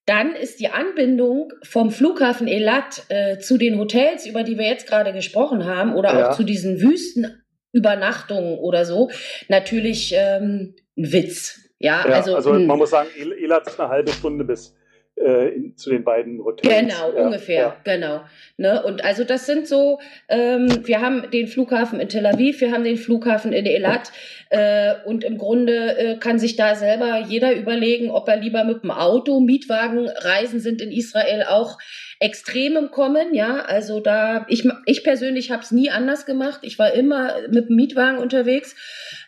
dann 0.06 0.34
ist 0.34 0.58
die 0.58 0.70
Anbindung 0.70 1.52
vom 1.62 1.92
Flughafen 1.92 2.48
Elat 2.48 3.06
zu 3.38 3.56
den 3.56 3.78
Hotels, 3.78 4.26
über 4.26 4.42
die 4.42 4.58
wir 4.58 4.66
jetzt 4.66 4.88
gerade 4.88 5.12
gesprochen 5.12 5.64
haben, 5.64 5.94
oder 5.94 6.12
ja. 6.12 6.30
auch 6.30 6.36
zu 6.36 6.42
diesen 6.42 6.80
Wüstenübernachtungen 6.80 8.58
oder 8.58 8.84
so, 8.84 9.12
natürlich 9.46 10.12
ähm, 10.16 10.74
ein 10.98 11.12
Witz. 11.12 11.60
Ja, 11.78 12.04
ja 12.04 12.16
also, 12.16 12.34
also 12.34 12.54
hm. 12.56 12.66
man 12.66 12.78
muss 12.78 12.90
sagen, 12.90 13.08
Elat 13.16 13.68
ist 13.68 13.78
eine 13.78 13.90
halbe 13.90 14.10
Stunde 14.10 14.42
bis 14.42 14.74
in, 15.16 15.76
zu 15.76 15.90
den 15.90 16.04
beiden 16.04 16.42
Hotels. 16.42 16.74
Genau, 16.74 17.12
ja, 17.14 17.24
ungefähr, 17.24 17.62
ja. 17.62 17.76
genau. 17.84 18.22
Ne? 18.56 18.82
Und 18.82 19.04
also 19.04 19.24
das 19.24 19.46
sind 19.46 19.68
so, 19.68 20.00
ähm, 20.28 20.68
wir 20.84 21.00
haben 21.00 21.30
den 21.30 21.46
Flughafen 21.46 22.00
in 22.00 22.08
Tel 22.08 22.26
Aviv, 22.26 22.60
wir 22.60 22.72
haben 22.72 22.84
den 22.84 22.96
Flughafen 22.96 23.52
in 23.52 23.66
Elat 23.66 24.10
äh, 24.50 24.94
und 25.04 25.24
im 25.24 25.38
Grunde 25.38 25.96
äh, 25.96 26.16
kann 26.18 26.38
sich 26.38 26.56
da 26.56 26.74
selber 26.74 27.20
jeder 27.28 27.54
überlegen, 27.54 28.10
ob 28.10 28.28
er 28.28 28.36
lieber 28.36 28.64
mit 28.64 28.82
dem 28.82 28.90
Auto, 28.90 29.40
Mietwagen 29.40 30.08
reisen 30.08 30.60
sind 30.60 30.80
in 30.80 30.90
Israel 30.90 31.44
auch 31.48 31.78
extrem 32.22 32.76
im 32.76 32.90
Kommen, 32.92 33.34
ja. 33.34 33.62
Also 33.62 33.98
da, 33.98 34.46
ich, 34.48 34.66
ich 34.86 35.02
persönlich 35.02 35.50
habe 35.50 35.62
es 35.62 35.72
nie 35.72 35.90
anders 35.90 36.24
gemacht. 36.24 36.60
Ich 36.62 36.78
war 36.78 36.92
immer 36.92 37.34
mit 37.50 37.68
dem 37.68 37.74
Mietwagen 37.74 38.18
unterwegs. 38.18 38.76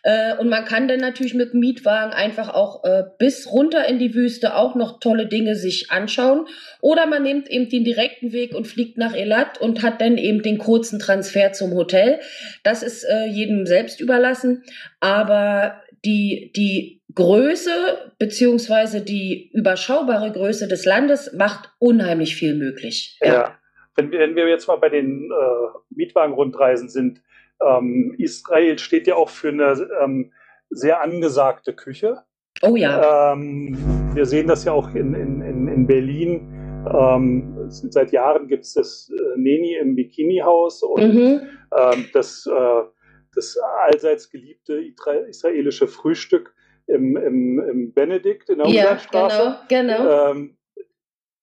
Äh, 0.05 0.37
und 0.37 0.49
man 0.49 0.65
kann 0.65 0.87
dann 0.87 1.01
natürlich 1.01 1.35
mit 1.35 1.53
dem 1.53 1.61
Mietwagen 1.61 2.13
einfach 2.13 2.55
auch 2.55 2.85
äh, 2.85 3.03
bis 3.19 3.51
runter 3.51 3.85
in 3.89 3.99
die 3.99 4.15
Wüste 4.15 4.55
auch 4.55 4.77
noch 4.77 5.01
tolle 5.01 5.27
Dinge 5.27 5.57
sich 5.57 5.91
anschauen. 5.91 6.47
Oder 6.81 7.07
man 7.07 7.25
nimmt 7.25 7.51
eben 7.51 7.69
den 7.69 7.83
direkten 7.83 8.33
Weg 8.33 8.55
und 8.55 8.69
fliegt 8.69 8.97
nach 8.97 9.15
Elat 9.15 9.61
und 9.61 9.83
hat 9.83 10.01
dann 10.01 10.17
eben 10.17 10.43
den 10.43 10.59
kurzen 10.59 11.01
Transfer 11.01 11.53
zum 11.53 11.75
Hotel. 11.75 12.21
Das 12.63 12.85
ist 12.85 13.03
äh, 13.03 13.27
jedem 13.27 13.67
selbst 13.67 14.01
überlassen. 14.01 14.63
Aber 15.01 15.83
die, 16.05 16.53
die 16.55 17.01
Größe 17.15 18.13
beziehungsweise 18.19 19.03
die 19.03 19.51
überschaubare 19.53 20.33
Größe 20.33 20.69
des 20.69 20.85
Landes 20.85 21.33
macht 21.33 21.73
unheimlich 21.79 22.37
viel 22.37 22.55
möglich. 22.55 23.19
Ja, 23.23 23.33
ja. 23.33 23.59
Wenn, 23.97 24.11
wenn 24.11 24.35
wir 24.35 24.49
jetzt 24.49 24.67
mal 24.67 24.77
bei 24.77 24.89
den 24.89 25.31
äh, 25.31 25.79
Mietwagen-Rundreisen 25.91 26.89
sind, 26.89 27.23
ähm, 27.63 28.15
Israel 28.19 28.79
steht 28.79 29.07
ja 29.07 29.15
auch 29.15 29.29
für 29.29 29.49
eine 29.49 29.89
ähm, 30.03 30.33
sehr 30.71 31.01
angesagte 31.01 31.73
Küche. 31.73 32.23
Oh 32.63 32.77
ja. 32.77 33.33
Ähm, 33.33 33.77
wir 34.15 34.27
sehen 34.27 34.49
das 34.49 34.65
ja 34.65 34.73
auch 34.73 34.95
in, 34.95 35.15
in, 35.15 35.69
in 35.69 35.87
Berlin. 35.87 36.85
Ähm, 36.93 37.67
seit 37.69 38.13
Jahren 38.13 38.49
gibt 38.49 38.65
es 38.65 38.75
das 38.75 39.11
äh, 39.11 39.39
Neni 39.39 39.77
im 39.77 39.95
Bikini-Haus 39.95 40.83
und 40.83 41.15
mhm. 41.15 41.41
ähm, 41.77 42.07
das, 42.13 42.47
äh, 42.47 42.83
das 43.35 43.57
allseits 43.85 44.31
geliebte 44.31 44.81
israelische 45.29 45.87
Frühstück 45.87 46.54
im, 46.87 47.17
im, 47.17 47.59
im 47.59 47.93
Benedikt 47.93 48.51
in 48.51 48.59
der 48.59 48.69
ja, 48.69 48.83
Umlandstraße. 48.83 49.59
Genau, 49.69 49.99
genau. 49.99 50.31
Ähm, 50.31 50.57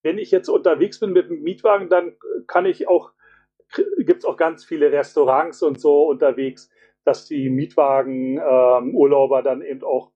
wenn 0.03 0.17
ich 0.17 0.31
jetzt 0.31 0.49
unterwegs 0.49 0.99
bin 0.99 1.11
mit 1.13 1.29
dem 1.29 1.41
Mietwagen, 1.43 1.89
dann 1.89 2.15
kann 2.47 2.65
ich 2.65 2.87
auch, 2.87 3.11
gibt 3.99 4.19
es 4.19 4.25
auch 4.25 4.37
ganz 4.37 4.65
viele 4.65 4.91
Restaurants 4.91 5.61
und 5.61 5.79
so 5.79 6.07
unterwegs, 6.07 6.69
dass 7.05 7.25
die 7.25 7.49
Mietwagen-Urlauber 7.49 9.39
ähm, 9.39 9.43
dann 9.43 9.61
eben 9.61 9.83
auch 9.83 10.11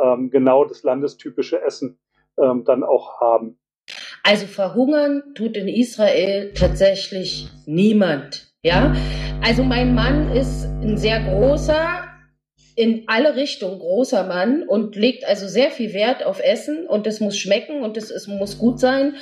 ähm, 0.00 0.30
genau 0.30 0.64
das 0.64 0.82
landestypische 0.82 1.60
Essen 1.62 1.98
ähm, 2.38 2.64
dann 2.64 2.82
auch 2.82 3.20
haben. 3.20 3.58
Also 4.22 4.46
verhungern 4.46 5.22
tut 5.34 5.56
in 5.56 5.68
Israel 5.68 6.52
tatsächlich 6.54 7.48
niemand. 7.66 8.52
Ja, 8.62 8.94
also 9.42 9.64
mein 9.64 9.94
Mann 9.94 10.32
ist 10.32 10.66
ein 10.82 10.98
sehr 10.98 11.20
großer, 11.20 12.09
in 12.80 13.04
alle 13.08 13.36
Richtungen 13.36 13.78
großer 13.78 14.24
Mann 14.24 14.62
und 14.62 14.96
legt 14.96 15.26
also 15.26 15.46
sehr 15.46 15.70
viel 15.70 15.92
Wert 15.92 16.24
auf 16.24 16.40
Essen 16.42 16.86
und 16.86 17.06
es 17.06 17.20
muss 17.20 17.36
schmecken 17.36 17.82
und 17.82 17.98
es, 17.98 18.26
muss 18.26 18.56
gut 18.56 18.80
sein. 18.80 19.16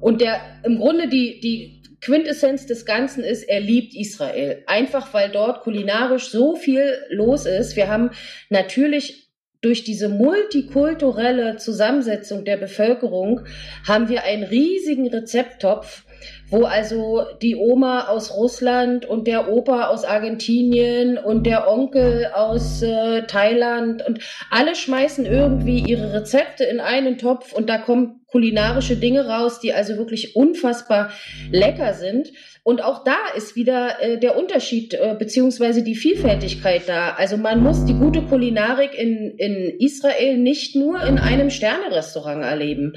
und 0.00 0.20
der 0.20 0.40
im 0.62 0.78
Grunde 0.78 1.08
die, 1.08 1.40
die 1.40 1.82
Quintessenz 2.00 2.66
des 2.66 2.86
Ganzen 2.86 3.24
ist, 3.24 3.42
er 3.42 3.58
liebt 3.58 3.96
Israel. 3.96 4.62
Einfach 4.68 5.12
weil 5.12 5.30
dort 5.30 5.62
kulinarisch 5.62 6.28
so 6.28 6.54
viel 6.54 6.98
los 7.10 7.46
ist. 7.46 7.74
Wir 7.74 7.88
haben 7.88 8.10
natürlich 8.48 9.28
durch 9.60 9.82
diese 9.82 10.08
multikulturelle 10.08 11.56
Zusammensetzung 11.56 12.44
der 12.44 12.58
Bevölkerung 12.58 13.40
haben 13.88 14.08
wir 14.08 14.22
einen 14.22 14.44
riesigen 14.44 15.08
Rezepttopf, 15.08 16.04
wo 16.50 16.64
also 16.64 17.24
die 17.42 17.56
Oma 17.56 18.08
aus 18.08 18.34
Russland 18.34 19.04
und 19.04 19.26
der 19.26 19.48
Opa 19.48 19.88
aus 19.88 20.04
Argentinien 20.04 21.18
und 21.18 21.44
der 21.44 21.68
Onkel 21.70 22.30
aus 22.32 22.82
äh, 22.82 23.22
Thailand 23.26 24.06
und 24.06 24.20
alle 24.50 24.74
schmeißen 24.74 25.26
irgendwie 25.26 25.80
ihre 25.80 26.12
Rezepte 26.12 26.64
in 26.64 26.80
einen 26.80 27.18
Topf 27.18 27.52
und 27.52 27.68
da 27.68 27.78
kommen 27.78 28.20
kulinarische 28.30 28.96
Dinge 28.96 29.26
raus, 29.26 29.58
die 29.60 29.72
also 29.72 29.96
wirklich 29.96 30.36
unfassbar 30.36 31.12
lecker 31.50 31.94
sind. 31.94 32.28
Und 32.62 32.82
auch 32.82 33.02
da 33.02 33.16
ist 33.34 33.56
wieder 33.56 34.02
äh, 34.02 34.18
der 34.18 34.36
Unterschied 34.36 34.92
äh, 34.92 35.16
beziehungsweise 35.18 35.82
die 35.82 35.94
Vielfältigkeit 35.94 36.82
da. 36.86 37.14
Also 37.14 37.38
man 37.38 37.62
muss 37.62 37.86
die 37.86 37.94
gute 37.94 38.20
Kulinarik 38.22 38.92
in, 38.94 39.34
in 39.38 39.78
Israel 39.80 40.36
nicht 40.36 40.76
nur 40.76 41.02
in 41.02 41.18
einem 41.18 41.48
Sternerestaurant 41.48 42.44
erleben. 42.44 42.92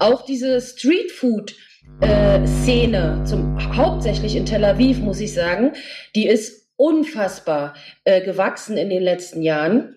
Auch 0.00 0.24
diese 0.24 0.60
Streetfood 0.60 1.54
äh, 2.00 2.46
Szene, 2.46 3.22
zum, 3.24 3.58
hauptsächlich 3.76 4.36
in 4.36 4.46
Tel 4.46 4.64
Aviv, 4.64 4.98
muss 4.98 5.20
ich 5.20 5.34
sagen, 5.34 5.72
die 6.14 6.26
ist 6.26 6.68
unfassbar 6.76 7.74
äh, 8.04 8.20
gewachsen 8.22 8.76
in 8.76 8.90
den 8.90 9.02
letzten 9.02 9.42
Jahren. 9.42 9.96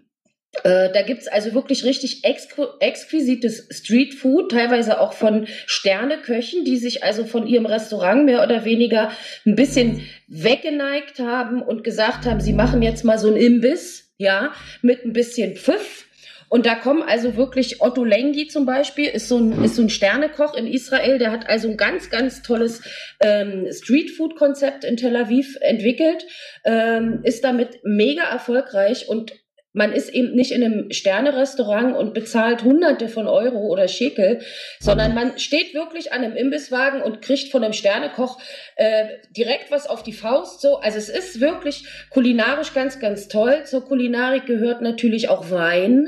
Äh, 0.64 0.92
da 0.94 1.02
gibt's 1.02 1.28
also 1.28 1.54
wirklich 1.54 1.84
richtig 1.84 2.24
exqu 2.24 2.68
exquisites 2.80 3.68
Streetfood, 3.72 4.52
teilweise 4.52 5.00
auch 5.00 5.14
von 5.14 5.48
Sterneköchen, 5.66 6.64
die 6.64 6.78
sich 6.78 7.04
also 7.04 7.26
von 7.26 7.48
ihrem 7.48 7.66
Restaurant 7.66 8.26
mehr 8.26 8.44
oder 8.44 8.64
weniger 8.64 9.12
ein 9.46 9.56
bisschen 9.56 10.08
weggeneigt 10.28 11.20
haben 11.20 11.62
und 11.62 11.84
gesagt 11.84 12.26
haben, 12.26 12.40
sie 12.40 12.54
machen 12.54 12.82
jetzt 12.82 13.04
mal 13.04 13.18
so 13.18 13.30
ein 13.30 13.38
Imbiss, 13.38 14.14
ja, 14.18 14.54
mit 14.82 15.04
ein 15.04 15.14
bisschen 15.14 15.56
Pfiff. 15.56 16.06
Und 16.50 16.66
da 16.66 16.76
kommen 16.76 17.04
also 17.04 17.36
wirklich 17.36 17.82
Otto 17.82 18.04
Lengi 18.04 18.48
zum 18.48 18.66
Beispiel, 18.66 19.08
ist 19.08 19.28
so 19.28 19.38
ein, 19.38 19.64
ist 19.64 19.76
so 19.76 19.82
ein 19.82 19.90
Sternekoch 19.90 20.56
in 20.56 20.68
Israel, 20.68 21.18
der 21.18 21.32
hat 21.32 21.50
also 21.50 21.70
ein 21.70 21.78
ganz, 21.78 22.10
ganz 22.10 22.42
tolles 22.42 22.82
ähm, 23.20 23.68
Streetfood-Konzept 23.72 24.84
in 24.84 24.98
Tel 24.98 25.16
Aviv 25.16 25.58
entwickelt, 25.62 26.26
ähm, 26.64 27.22
ist 27.24 27.44
damit 27.44 27.80
mega 27.84 28.24
erfolgreich 28.24 29.08
und 29.10 29.34
man 29.76 29.92
ist 29.92 30.10
eben 30.10 30.34
nicht 30.34 30.52
in 30.52 30.64
einem 30.64 30.92
Sternerestaurant 30.92 31.98
und 31.98 32.14
bezahlt 32.14 32.64
Hunderte 32.64 33.10
von 33.10 33.28
Euro 33.28 33.60
oder 33.68 33.90
Schekel, 33.90 34.40
sondern 34.80 35.14
man 35.14 35.38
steht 35.38 35.74
wirklich 35.74 36.14
an 36.14 36.24
einem 36.24 36.36
Imbisswagen 36.36 37.02
und 37.02 37.22
kriegt 37.22 37.52
von 37.52 37.64
einem 37.64 37.74
Sternekoch 37.74 38.40
äh, 38.78 39.06
direkt 39.36 39.72
was 39.72 39.86
auf 39.86 40.02
die 40.02 40.14
Faust. 40.14 40.62
So, 40.62 40.78
also 40.78 40.98
es 40.98 41.10
ist 41.10 41.42
wirklich 41.42 41.86
kulinarisch 42.10 42.74
ganz, 42.74 43.00
ganz 43.00 43.28
toll. 43.28 43.64
Zur 43.66 43.86
Kulinarik 43.86 44.46
gehört 44.46 44.82
natürlich 44.82 45.28
auch 45.28 45.52
Wein. 45.52 46.08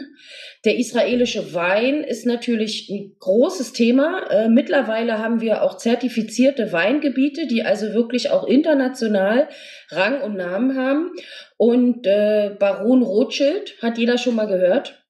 Der 0.63 0.77
israelische 0.77 1.53
Wein 1.53 2.03
ist 2.03 2.25
natürlich 2.25 2.89
ein 2.89 3.15
großes 3.19 3.73
Thema. 3.73 4.27
Äh, 4.29 4.49
mittlerweile 4.49 5.17
haben 5.19 5.41
wir 5.41 5.61
auch 5.61 5.77
zertifizierte 5.77 6.71
Weingebiete, 6.71 7.47
die 7.47 7.63
also 7.63 7.93
wirklich 7.93 8.29
auch 8.31 8.45
international 8.45 9.49
Rang 9.89 10.21
und 10.21 10.35
Namen 10.35 10.77
haben. 10.77 11.11
Und 11.57 12.05
äh, 12.05 12.55
Baron 12.59 13.03
Rothschild, 13.03 13.75
hat 13.81 13.97
jeder 13.97 14.17
schon 14.17 14.35
mal 14.35 14.47
gehört. 14.47 15.05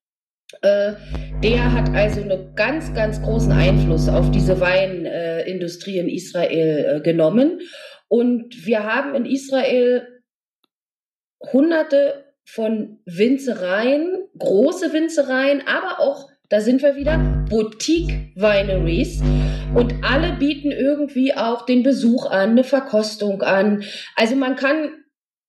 Äh, 0.62 0.94
der 1.42 1.72
hat 1.72 1.90
also 1.94 2.22
einen 2.22 2.54
ganz, 2.54 2.94
ganz 2.94 3.20
großen 3.22 3.52
Einfluss 3.52 4.08
auf 4.08 4.30
diese 4.30 4.60
Weinindustrie 4.60 5.98
in 5.98 6.08
Israel 6.08 6.96
äh, 6.96 7.00
genommen. 7.00 7.60
Und 8.08 8.66
wir 8.66 8.84
haben 8.84 9.14
in 9.14 9.26
Israel 9.26 10.22
hunderte 11.52 12.24
von 12.46 13.00
Winzereien, 13.04 14.26
große 14.38 14.92
Winzereien, 14.94 15.62
aber 15.66 16.00
auch, 16.00 16.30
da 16.48 16.60
sind 16.60 16.82
wir 16.82 16.96
wieder, 16.96 17.18
Boutique-Wineries. 17.50 19.22
Und 19.74 19.94
alle 20.02 20.32
bieten 20.32 20.70
irgendwie 20.72 21.34
auch 21.34 21.66
den 21.66 21.82
Besuch 21.82 22.26
an, 22.26 22.50
eine 22.50 22.64
Verkostung 22.64 23.42
an. 23.42 23.84
Also 24.16 24.34
man 24.34 24.56
kann 24.56 24.90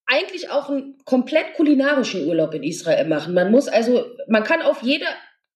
eigentlich 0.05 0.49
auch 0.49 0.69
einen 0.69 0.97
komplett 1.05 1.53
kulinarischen 1.55 2.27
Urlaub 2.27 2.53
in 2.53 2.63
Israel 2.63 3.07
machen. 3.07 3.33
Man 3.33 3.51
muss 3.51 3.67
also, 3.67 4.03
man 4.27 4.43
kann 4.43 4.61
auf 4.61 4.81
jede 4.81 5.05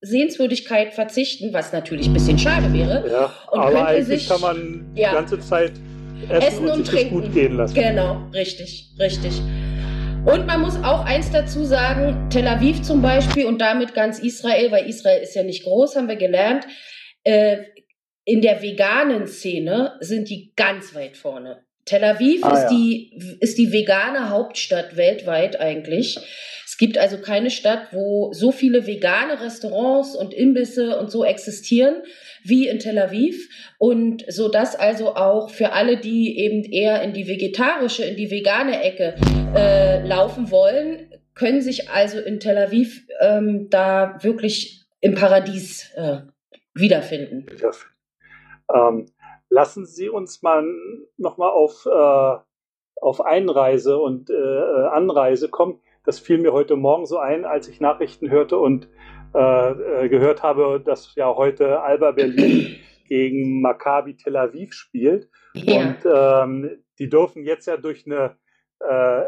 Sehenswürdigkeit 0.02 0.94
verzichten, 0.94 1.54
was 1.54 1.74
natürlich 1.74 2.08
ein 2.08 2.14
bisschen 2.14 2.38
schade 2.38 2.72
wäre. 2.74 3.10
Ja, 3.10 3.34
und 3.52 3.60
aber 3.60 3.88
eigentlich 3.88 4.06
sich, 4.06 4.30
kann 4.30 4.42
man 4.42 4.92
ja, 4.96 5.10
die 5.10 5.16
ganze 5.16 5.40
Zeit 5.40 5.74
essen, 6.30 6.42
essen 6.42 6.66
und, 6.66 6.72
und 6.72 6.88
trinken. 6.88 7.22
gut 7.22 7.34
gehen 7.34 7.58
lassen. 7.58 7.74
Genau, 7.74 8.30
richtig, 8.34 8.92
richtig. 9.00 9.42
Und 10.26 10.48
man 10.48 10.62
muss 10.62 10.78
auch 10.78 11.04
eins 11.04 11.32
dazu 11.32 11.66
sagen, 11.66 12.30
Tel 12.30 12.48
Aviv 12.48 12.82
zum 12.82 13.02
Beispiel 13.02 13.46
und 13.46 13.60
damit 13.60 13.94
ganz 13.94 14.20
Israel, 14.20 14.72
weil 14.72 14.88
Israel 14.88 15.22
ist 15.22 15.36
ja 15.36 15.44
nicht 15.44 15.64
groß, 15.64 15.98
haben 15.98 16.08
wir 16.08 16.16
gelernt, 16.16 16.66
äh, 17.26 17.58
in 18.24 18.42
der 18.42 18.62
veganen 18.62 19.28
Szene 19.28 19.98
sind 20.00 20.30
die 20.30 20.54
ganz 20.56 20.96
weit 20.96 21.18
vorne. 21.18 21.66
Tel 21.84 22.06
Aviv 22.06 22.42
ah, 22.44 22.54
ist, 22.54 22.64
ja. 22.64 22.70
die, 22.70 23.38
ist 23.42 23.58
die 23.58 23.74
vegane 23.74 24.30
Hauptstadt 24.30 24.96
weltweit 24.96 25.60
eigentlich. 25.60 26.18
Es 26.66 26.78
gibt 26.78 26.98
also 26.98 27.18
keine 27.18 27.50
Stadt, 27.50 27.90
wo 27.92 28.32
so 28.32 28.54
viele 28.54 28.88
vegane 28.88 29.42
Restaurants 29.42 30.16
und 30.16 30.34
Imbisse 30.34 30.98
und 31.00 31.12
so 31.12 31.26
existieren 31.26 31.96
wie 32.44 32.68
in 32.68 32.80
Tel 32.80 32.98
Aviv 33.00 33.50
und 33.78 34.24
so 34.28 34.50
dass 34.50 34.76
also 34.76 35.16
auch 35.16 35.50
für 35.50 35.72
alle, 35.72 35.98
die 35.98 36.40
eben 36.40 36.64
eher 36.64 37.02
in 37.02 37.14
die 37.14 37.28
vegetarische, 37.28 38.04
in 38.04 38.16
die 38.16 38.32
vegane 38.32 38.82
Ecke 38.82 39.16
äh, 39.56 40.06
laufen 40.06 40.52
wollen, 40.52 41.10
können 41.36 41.62
sich 41.62 41.90
also 41.90 42.20
in 42.20 42.40
Tel 42.40 42.58
Aviv 42.58 43.08
ähm, 43.22 43.68
da 43.70 44.18
wirklich 44.22 44.86
im 45.02 45.16
Paradies 45.16 45.92
äh, 45.96 46.22
wiederfinden. 46.74 47.46
Ähm, 48.74 49.06
lassen 49.50 49.86
Sie 49.86 50.10
uns 50.10 50.42
mal 50.42 50.64
nochmal 51.18 51.52
auf, 51.52 51.86
äh, 51.86 52.38
auf 53.02 53.22
Einreise 53.22 53.98
und 53.98 54.30
äh, 54.30 54.88
Anreise 54.92 55.50
kommen. 55.50 55.80
Das 56.06 56.20
fiel 56.20 56.38
mir 56.38 56.54
heute 56.54 56.76
Morgen 56.76 57.06
so 57.06 57.18
ein, 57.18 57.46
als 57.46 57.68
ich 57.68 57.80
Nachrichten 57.80 58.30
hörte 58.30 58.58
und 58.58 58.88
äh, 59.34 60.06
äh, 60.06 60.10
gehört 60.10 60.44
habe, 60.44 60.80
dass 60.84 61.16
ja 61.16 61.34
heute 61.36 61.82
Alba 61.82 62.12
Berlin 62.12 62.76
gegen 63.08 63.62
Maccabi 63.62 64.16
Tel 64.16 64.38
Aviv 64.38 64.74
spielt. 64.74 65.30
Ja. 65.54 65.80
Und 65.80 65.98
ähm, 66.06 66.84
die 67.00 67.10
dürfen 67.10 67.44
jetzt 67.44 67.66
ja 67.68 67.78
durch 67.78 68.06
eine 68.06 68.36
äh, 68.80 69.24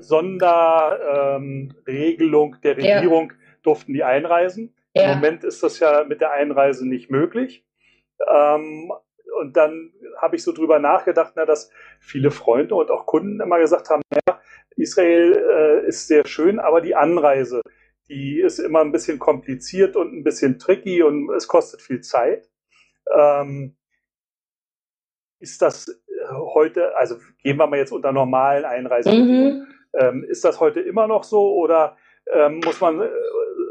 Sonderregelung 0.00 2.54
ähm, 2.54 2.60
der 2.62 2.76
Regierung 2.76 3.30
ja. 3.30 3.36
durften 3.62 3.92
die 3.92 4.04
einreisen. 4.04 4.74
Ja. 4.94 5.12
Im 5.12 5.18
Moment 5.18 5.44
ist 5.44 5.62
das 5.62 5.78
ja 5.78 6.04
mit 6.04 6.20
der 6.20 6.32
Einreise 6.32 6.88
nicht 6.88 7.10
möglich. 7.10 7.64
Ähm, 8.28 8.92
und 9.40 9.56
dann 9.56 9.92
habe 10.20 10.36
ich 10.36 10.42
so 10.42 10.52
drüber 10.52 10.78
nachgedacht, 10.78 11.32
na, 11.36 11.46
dass 11.46 11.70
viele 12.00 12.30
Freunde 12.30 12.74
und 12.74 12.90
auch 12.90 13.06
Kunden 13.06 13.40
immer 13.40 13.58
gesagt 13.58 13.90
haben, 13.90 14.02
ja, 14.12 14.40
Israel 14.76 15.32
äh, 15.32 15.86
ist 15.86 16.08
sehr 16.08 16.26
schön, 16.26 16.58
aber 16.58 16.80
die 16.80 16.94
Anreise, 16.94 17.60
die 18.10 18.40
ist 18.40 18.58
immer 18.58 18.80
ein 18.80 18.92
bisschen 18.92 19.18
kompliziert 19.18 19.96
und 19.96 20.12
ein 20.12 20.24
bisschen 20.24 20.58
tricky 20.58 21.02
und 21.02 21.30
es 21.30 21.46
kostet 21.46 21.80
viel 21.80 22.00
Zeit. 22.00 22.50
Ähm, 23.16 23.76
ist 25.38 25.62
das 25.62 25.88
äh, 25.88 26.34
heute, 26.54 26.96
also 26.96 27.16
gehen 27.42 27.56
wir 27.56 27.66
mal 27.66 27.78
jetzt 27.78 27.92
unter 27.92 28.12
normalen 28.12 28.64
Einreisebedingungen, 28.64 29.60
mhm. 29.60 29.66
ähm, 29.94 30.24
ist 30.24 30.44
das 30.44 30.60
heute 30.60 30.80
immer 30.80 31.06
noch 31.06 31.24
so 31.24 31.54
oder 31.54 31.96
ähm, 32.32 32.60
muss 32.64 32.80
man 32.80 33.00
äh, 33.00 33.08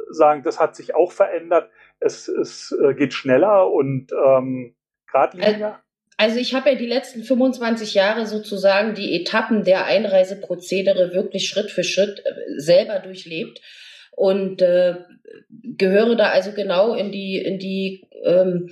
sagen, 0.09 0.41
das 0.43 0.59
hat 0.59 0.75
sich 0.75 0.95
auch 0.95 1.11
verändert, 1.11 1.69
es, 1.99 2.27
es 2.29 2.75
äh, 2.81 2.93
geht 2.93 3.13
schneller 3.13 3.69
und 3.69 4.11
ähm, 4.13 4.75
geradliniger? 5.05 5.81
Also 6.17 6.37
ich 6.37 6.53
habe 6.53 6.71
ja 6.71 6.75
die 6.75 6.87
letzten 6.87 7.23
25 7.23 7.93
Jahre 7.93 8.25
sozusagen 8.25 8.93
die 8.93 9.15
Etappen 9.21 9.63
der 9.63 9.85
Einreiseprozedere 9.85 11.13
wirklich 11.13 11.47
Schritt 11.47 11.71
für 11.71 11.83
Schritt 11.83 12.23
selber 12.57 12.99
durchlebt 12.99 13.61
und 14.15 14.61
äh, 14.61 14.95
gehöre 15.77 16.15
da 16.15 16.29
also 16.29 16.51
genau 16.51 16.93
in 16.93 17.11
die, 17.11 17.37
in 17.37 17.59
die 17.59 18.07
ähm, 18.23 18.69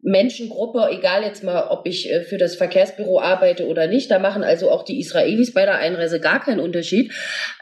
Menschengruppe, 0.00 0.88
egal 0.90 1.22
jetzt 1.22 1.42
mal, 1.42 1.68
ob 1.68 1.86
ich 1.86 2.10
äh, 2.10 2.22
für 2.22 2.38
das 2.38 2.56
Verkehrsbüro 2.56 3.20
arbeite 3.20 3.66
oder 3.66 3.86
nicht, 3.86 4.10
da 4.10 4.18
machen 4.18 4.44
also 4.44 4.70
auch 4.70 4.84
die 4.84 5.00
Israelis 5.00 5.52
bei 5.52 5.64
der 5.64 5.78
Einreise 5.78 6.20
gar 6.20 6.40
keinen 6.42 6.60
Unterschied, 6.60 7.12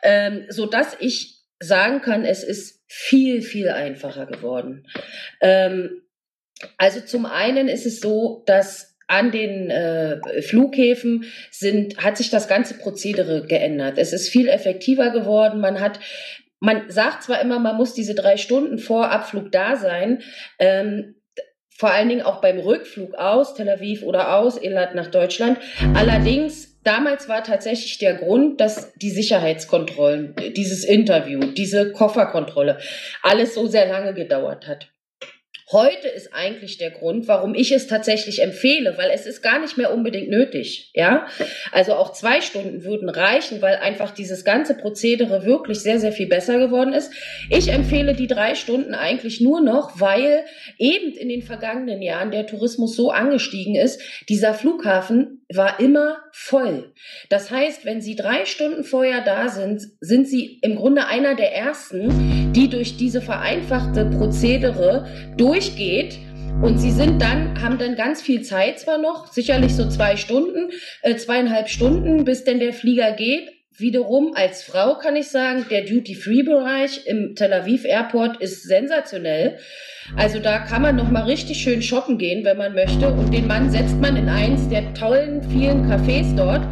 ähm, 0.03 0.45
so 0.49 0.67
dass 0.67 0.97
ich 1.01 1.37
sagen 1.59 2.03
kann, 2.03 2.25
es 2.25 2.45
ist 2.45 2.83
viel, 2.87 3.43
viel 3.43 3.71
einfacher 3.71 4.27
geworden. 4.27 4.87
Ähm, 5.41 6.03
also 6.79 7.01
zum 7.01 7.27
einen 7.27 7.69
ist 7.69 7.87
es 7.87 8.01
so, 8.01 8.43
dass 8.47 8.97
an 9.09 9.31
den 9.31 9.71
äh, 9.71 10.43
Flughäfen 10.43 11.25
sind, 11.51 11.99
hat 12.03 12.17
sich 12.17 12.31
das 12.31 12.49
ganze 12.49 12.75
Prozedere 12.75 13.47
geändert. 13.47 13.99
Es 13.99 14.13
ist 14.13 14.29
viel 14.29 14.49
effektiver 14.49 15.11
geworden. 15.11 15.61
Man 15.61 15.81
hat 15.81 16.01
man 16.67 16.91
sagt 16.91 17.23
zwar 17.23 17.41
immer, 17.41 17.61
man 17.61 17.77
muss 17.77 17.95
diese 17.95 18.17
drei 18.17 18.37
Stunden 18.37 18.79
vor 18.79 19.13
Abflug 19.13 19.53
da 19.53 19.77
sein. 19.77 20.23
Ähm, 20.59 21.15
vor 21.71 21.93
allen 21.93 22.09
Dingen 22.09 22.23
auch 22.23 22.41
beim 22.41 22.59
Rückflug 22.59 23.15
aus 23.15 23.55
Tel 23.55 23.69
Aviv 23.69 24.03
oder 24.03 24.35
aus 24.35 24.57
Elat 24.57 24.95
nach 24.95 25.07
Deutschland. 25.07 25.59
Allerdings, 25.95 26.81
damals 26.83 27.29
war 27.29 27.45
tatsächlich 27.45 27.99
der 27.99 28.15
Grund, 28.15 28.61
dass 28.61 28.93
die 28.95 29.11
Sicherheitskontrollen, 29.11 30.35
dieses 30.57 30.85
Interview, 30.85 31.39
diese 31.39 31.93
Kofferkontrolle, 31.93 32.79
alles 33.23 33.55
so 33.55 33.67
sehr 33.67 33.87
lange 33.87 34.13
gedauert 34.15 34.67
hat. 34.67 34.89
Heute 35.73 36.07
ist 36.07 36.33
eigentlich 36.33 36.79
der 36.79 36.93
Grund, 36.93 37.27
warum 37.27 37.57
ich 37.57 37.73
es 37.73 37.89
tatsächlich 37.89 38.41
empfehle, 38.41 38.97
weil 38.99 39.11
es 39.11 39.27
ist 39.27 39.43
gar 39.43 39.59
nicht 39.59 39.77
mehr 39.77 39.93
unbedingt 39.93 40.29
nötig. 40.29 40.93
Ja, 40.95 41.27
also 41.73 41.95
auch 41.95 42.13
zwei 42.13 42.41
Stunden 42.41 42.85
würden 42.85 43.09
reichen, 43.09 43.61
weil 43.63 43.75
einfach 43.75 44.13
dieses 44.13 44.45
ganze 44.45 44.77
Prozedere 44.77 45.45
wirklich 45.45 45.81
sehr, 45.81 45.99
sehr 45.99 46.13
viel 46.13 46.29
besser 46.29 46.61
geworden 46.61 46.93
ist. 46.93 47.13
Ich 47.51 47.73
empfehle 47.73 48.15
die 48.15 48.29
drei 48.29 48.55
Stunden 48.55 48.95
eigentlich 48.95 49.41
nur 49.41 49.61
noch, 49.61 50.01
weil 50.01 50.45
eben 50.79 51.11
in 51.17 51.29
den 51.29 51.43
vergangenen 51.43 52.01
Jahren 52.01 52.31
der 52.31 52.47
Tourismus 52.47 52.95
so 52.95 53.11
angestiegen 53.11 53.75
ist. 53.75 54.01
Dieser 54.29 54.55
Flughafen 54.55 55.45
war 55.53 55.81
immer 55.81 56.19
voll. 56.31 56.93
Das 57.29 57.51
heißt, 57.51 57.85
wenn 57.85 58.01
Sie 58.01 58.15
drei 58.15 58.45
Stunden 58.45 58.85
vorher 58.85 59.21
da 59.23 59.49
sind, 59.49 59.83
sind 59.99 60.29
Sie 60.29 60.61
im 60.63 60.77
Grunde 60.77 61.07
einer 61.07 61.35
der 61.35 61.53
ersten, 61.53 62.36
die 62.57 62.69
durch 62.69 62.97
diese 62.97 63.21
vereinfachte 63.21 64.07
Prozedere 64.07 65.07
durchgeht. 65.37 66.19
Und 66.63 66.79
sie 66.79 66.91
sind 66.91 67.21
dann, 67.21 67.61
haben 67.61 67.79
dann 67.79 67.97
ganz 67.97 68.23
viel 68.23 68.41
Zeit 68.41 68.81
zwar 68.81 68.97
noch, 68.97 69.31
sicherlich 69.31 69.77
so 69.77 69.87
zwei 69.91 70.17
Stunden, 70.17 70.71
äh, 71.03 71.15
zweieinhalb 71.17 71.69
Stunden, 71.69 72.25
bis 72.25 72.45
denn 72.45 72.61
der 72.61 72.73
Flieger 72.73 73.13
geht. 73.13 73.51
Wiederum 73.77 74.33
als 74.35 74.63
Frau 74.63 74.95
kann 74.97 75.17
ich 75.17 75.29
sagen, 75.29 75.67
der 75.71 75.83
Duty-Free-Bereich 75.83 77.07
im 77.07 77.35
Tel 77.35 77.53
Aviv 77.53 77.85
Airport 77.85 78.39
ist 78.41 78.63
sensationell. 78.63 79.59
Also 80.17 80.39
da 80.39 80.61
kann 80.61 80.81
man 80.81 80.97
noch 80.97 81.11
mal 81.11 81.25
richtig 81.25 81.59
schön 81.59 81.83
shoppen 81.83 82.17
gehen, 82.17 82.43
wenn 82.47 82.57
man 82.57 82.73
möchte. 82.73 83.13
Und 83.13 83.35
den 83.35 83.47
Mann 83.47 83.71
setzt 83.71 84.01
man 84.01 84.17
in 84.17 84.31
eins 84.31 84.67
der 84.71 84.95
tollen 84.95 85.43
vielen 85.43 85.85
Cafés 85.85 86.35
dort 86.35 86.63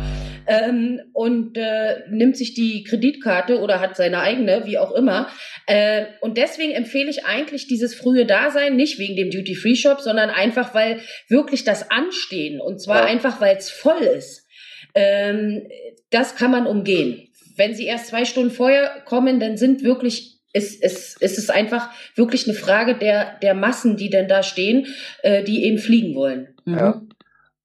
ähm, 0.47 1.01
und 1.13 1.57
äh, 1.57 2.03
nimmt 2.11 2.37
sich 2.37 2.55
die 2.55 2.85
Kreditkarte 2.85 3.61
oder 3.61 3.81
hat 3.81 3.97
seine 3.97 4.21
eigene, 4.21 4.67
wie 4.67 4.79
auch 4.79 4.93
immer. 4.93 5.29
Äh, 5.67 6.07
und 6.21 6.37
deswegen 6.37 6.73
empfehle 6.73 7.11
ich 7.11 7.25
eigentlich 7.25 7.67
dieses 7.67 7.95
frühe 7.95 8.27
Dasein, 8.27 8.77
nicht 8.77 8.99
wegen 8.99 9.17
dem 9.17 9.31
Duty-Free-Shop, 9.31 10.01
sondern 10.01 10.31
einfach, 10.31 10.75
weil 10.75 11.01
wirklich 11.29 11.65
das 11.65 11.91
Anstehen 11.91 12.61
und 12.61 12.81
zwar 12.81 13.01
ja. 13.01 13.05
einfach, 13.07 13.41
weil 13.41 13.57
es 13.57 13.71
voll 13.71 14.03
ist. 14.03 14.47
Ähm, 14.95 15.67
das 16.11 16.37
kann 16.37 16.51
man 16.51 16.67
umgehen. 16.67 17.29
Wenn 17.57 17.75
Sie 17.75 17.87
erst 17.87 18.09
zwei 18.09 18.25
Stunden 18.25 18.51
vorher 18.51 19.03
kommen, 19.05 19.41
dann 19.41 19.57
sind 19.57 19.83
wirklich 19.83 20.35
es, 20.55 20.81
es, 20.81 21.17
es 21.21 21.37
ist 21.37 21.51
einfach 21.51 21.91
wirklich 22.15 22.47
eine 22.47 22.57
Frage 22.57 22.97
der, 22.97 23.39
der 23.41 23.55
Massen, 23.55 23.97
die 23.97 24.09
denn 24.09 24.29
da 24.29 24.43
stehen, 24.45 24.87
äh, 25.23 25.43
die 25.43 25.65
eben 25.65 25.79
fliegen 25.79 26.15
wollen. 26.15 26.55
Mhm. 26.65 26.79
Ja. 26.79 27.03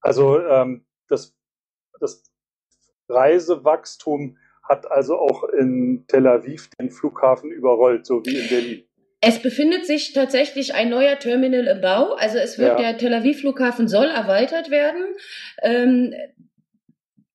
Also 0.00 0.40
ähm, 0.40 0.84
das, 1.08 1.36
das 2.00 2.29
Reisewachstum 3.10 4.36
hat 4.62 4.90
also 4.90 5.18
auch 5.18 5.44
in 5.44 6.04
Tel 6.06 6.26
Aviv 6.26 6.70
den 6.80 6.90
Flughafen 6.90 7.50
überrollt, 7.50 8.06
so 8.06 8.24
wie 8.24 8.36
in 8.36 8.48
Berlin. 8.48 8.84
Es 9.20 9.40
befindet 9.40 9.84
sich 9.84 10.12
tatsächlich 10.12 10.74
ein 10.74 10.88
neuer 10.88 11.18
Terminal 11.18 11.66
im 11.66 11.80
Bau. 11.80 12.14
Also 12.14 12.38
es 12.38 12.58
wird 12.58 12.78
ja. 12.78 12.92
der 12.92 12.98
Tel 12.98 13.12
Aviv 13.12 13.40
Flughafen 13.40 13.86
soll 13.86 14.06
erweitert 14.06 14.70
werden. 14.70 15.14
Ähm, 15.62 16.14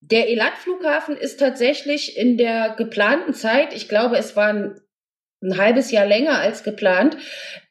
der 0.01 0.29
Elat 0.29 0.57
Flughafen 0.57 1.15
ist 1.15 1.39
tatsächlich 1.39 2.17
in 2.17 2.37
der 2.37 2.75
geplanten 2.75 3.33
Zeit, 3.33 3.73
ich 3.73 3.87
glaube, 3.89 4.17
es 4.17 4.35
waren 4.35 4.79
ein 5.43 5.57
halbes 5.57 5.91
Jahr 5.91 6.05
länger 6.05 6.39
als 6.39 6.63
geplant, 6.63 7.17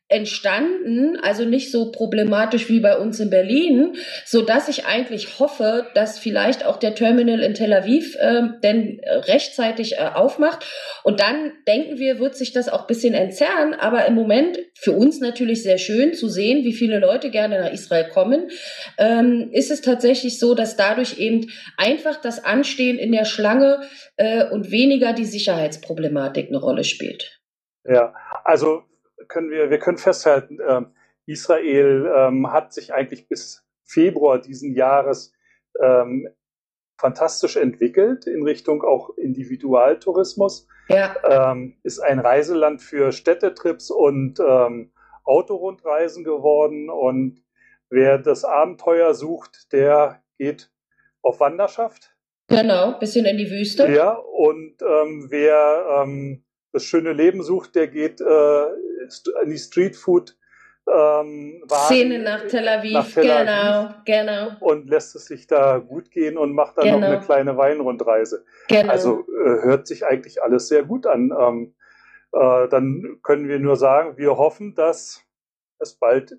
entstanden, 0.08 1.16
also 1.22 1.46
nicht 1.46 1.72
so 1.72 1.90
problematisch 1.90 2.68
wie 2.68 2.80
bei 2.80 2.98
uns 2.98 3.20
in 3.20 3.30
Berlin, 3.30 3.94
so 4.26 4.42
dass 4.42 4.68
ich 4.68 4.84
eigentlich 4.84 5.38
hoffe, 5.38 5.86
dass 5.94 6.18
vielleicht 6.18 6.66
auch 6.66 6.76
der 6.76 6.94
Terminal 6.94 7.40
in 7.40 7.54
Tel 7.54 7.72
Aviv 7.72 8.14
äh, 8.20 8.42
denn 8.62 9.00
rechtzeitig 9.06 9.94
äh, 9.94 10.10
aufmacht 10.14 10.66
und 11.04 11.20
dann 11.20 11.52
denken 11.66 11.98
wir, 11.98 12.18
wird 12.18 12.36
sich 12.36 12.52
das 12.52 12.68
auch 12.68 12.86
bisschen 12.86 13.14
entzerren, 13.14 13.72
aber 13.72 14.04
im 14.04 14.14
Moment 14.14 14.58
für 14.74 14.92
uns 14.92 15.20
natürlich 15.20 15.62
sehr 15.62 15.78
schön 15.78 16.12
zu 16.12 16.28
sehen, 16.28 16.64
wie 16.64 16.74
viele 16.74 16.98
Leute 16.98 17.30
gerne 17.30 17.58
nach 17.60 17.72
Israel 17.72 18.08
kommen, 18.10 18.50
ähm, 18.98 19.48
ist 19.52 19.70
es 19.70 19.80
tatsächlich 19.80 20.38
so, 20.38 20.54
dass 20.54 20.76
dadurch 20.76 21.18
eben 21.18 21.50
einfach 21.78 22.20
das 22.20 22.44
Anstehen 22.44 22.98
in 22.98 23.10
der 23.10 23.24
Schlange 23.24 23.80
äh, 24.16 24.44
und 24.50 24.70
weniger 24.70 25.14
die 25.14 25.24
Sicherheitsproblematik 25.24 26.48
eine 26.48 26.58
Rolle 26.58 26.84
spielt. 26.84 27.40
Ja, 27.86 28.14
also 28.44 28.82
können 29.28 29.50
wir, 29.50 29.70
wir 29.70 29.78
können 29.78 29.98
festhalten, 29.98 30.60
äh, 30.60 30.82
Israel 31.26 32.10
ähm, 32.14 32.52
hat 32.52 32.72
sich 32.72 32.92
eigentlich 32.92 33.28
bis 33.28 33.64
Februar 33.84 34.38
diesen 34.40 34.74
Jahres 34.74 35.32
ähm, 35.80 36.28
fantastisch 36.98 37.56
entwickelt 37.56 38.26
in 38.26 38.42
Richtung 38.42 38.82
auch 38.82 39.16
Individualtourismus. 39.16 40.68
Ja. 40.88 41.14
Ähm, 41.52 41.76
ist 41.82 41.98
ein 41.98 42.18
Reiseland 42.18 42.82
für 42.82 43.12
Städtetrips 43.12 43.90
und 43.90 44.38
ähm, 44.40 44.92
Autorundreisen 45.24 46.24
geworden. 46.24 46.90
Und 46.90 47.42
wer 47.88 48.18
das 48.18 48.44
Abenteuer 48.44 49.14
sucht, 49.14 49.72
der 49.72 50.22
geht 50.38 50.70
auf 51.22 51.40
Wanderschaft. 51.40 52.14
Genau, 52.48 52.98
bisschen 52.98 53.24
in 53.24 53.38
die 53.38 53.50
Wüste. 53.50 53.90
Ja, 53.90 54.12
und 54.12 54.76
ähm, 54.82 55.26
wer 55.30 56.02
ähm, 56.02 56.44
das 56.72 56.84
schöne 56.84 57.12
Leben 57.12 57.42
sucht, 57.42 57.74
der 57.74 57.88
geht 57.88 58.20
äh, 58.20 58.64
in 59.42 59.50
die 59.50 59.58
Streetfood 59.58 60.36
ähm, 60.92 61.62
Szene 61.66 62.18
nach 62.18 62.46
Tel 62.46 62.68
Aviv, 62.68 62.92
nach 62.92 63.10
Tel 63.10 63.22
genau, 63.22 63.94
genau. 64.04 64.50
Und 64.60 64.90
lässt 64.90 65.16
es 65.16 65.26
sich 65.26 65.46
da 65.46 65.78
gut 65.78 66.10
gehen 66.10 66.36
und 66.36 66.52
macht 66.52 66.76
dann 66.76 66.84
genau. 66.84 66.98
noch 66.98 67.06
eine 67.06 67.20
kleine 67.20 67.56
Weinrundreise. 67.56 68.44
Genau. 68.68 68.92
Also 68.92 69.20
äh, 69.20 69.62
hört 69.62 69.86
sich 69.86 70.04
eigentlich 70.04 70.42
alles 70.42 70.68
sehr 70.68 70.82
gut 70.82 71.06
an. 71.06 71.32
Ähm, 71.38 71.74
äh, 72.32 72.68
dann 72.68 73.18
können 73.22 73.48
wir 73.48 73.58
nur 73.58 73.76
sagen, 73.76 74.18
wir 74.18 74.36
hoffen, 74.36 74.74
dass 74.74 75.22
es 75.78 75.94
bald 75.94 76.38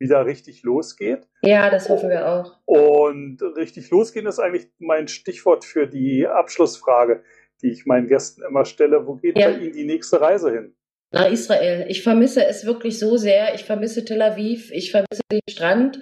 wieder 0.00 0.26
richtig 0.26 0.64
losgeht. 0.64 1.28
Ja, 1.42 1.70
das 1.70 1.88
hoffen 1.88 2.10
wir 2.10 2.28
auch. 2.28 2.58
Und 2.64 3.40
richtig 3.56 3.90
losgehen 3.90 4.26
ist 4.26 4.40
eigentlich 4.40 4.68
mein 4.78 5.06
Stichwort 5.06 5.64
für 5.64 5.86
die 5.86 6.26
Abschlussfrage 6.26 7.22
die 7.64 7.70
ich 7.70 7.86
meinen 7.86 8.06
Gästen 8.06 8.42
immer 8.42 8.64
stelle. 8.64 9.06
Wo 9.06 9.16
geht 9.16 9.38
ja. 9.38 9.48
bei 9.48 9.56
Ihnen 9.56 9.72
die 9.72 9.84
nächste 9.84 10.20
Reise 10.20 10.52
hin? 10.52 10.76
Nach 11.14 11.30
Israel. 11.30 11.86
Ich 11.88 12.02
vermisse 12.02 12.44
es 12.44 12.66
wirklich 12.66 12.98
so 12.98 13.16
sehr. 13.16 13.54
Ich 13.54 13.64
vermisse 13.64 14.04
Tel 14.04 14.20
Aviv. 14.22 14.70
Ich 14.72 14.90
vermisse 14.90 15.22
den 15.30 15.40
Strand. 15.48 16.00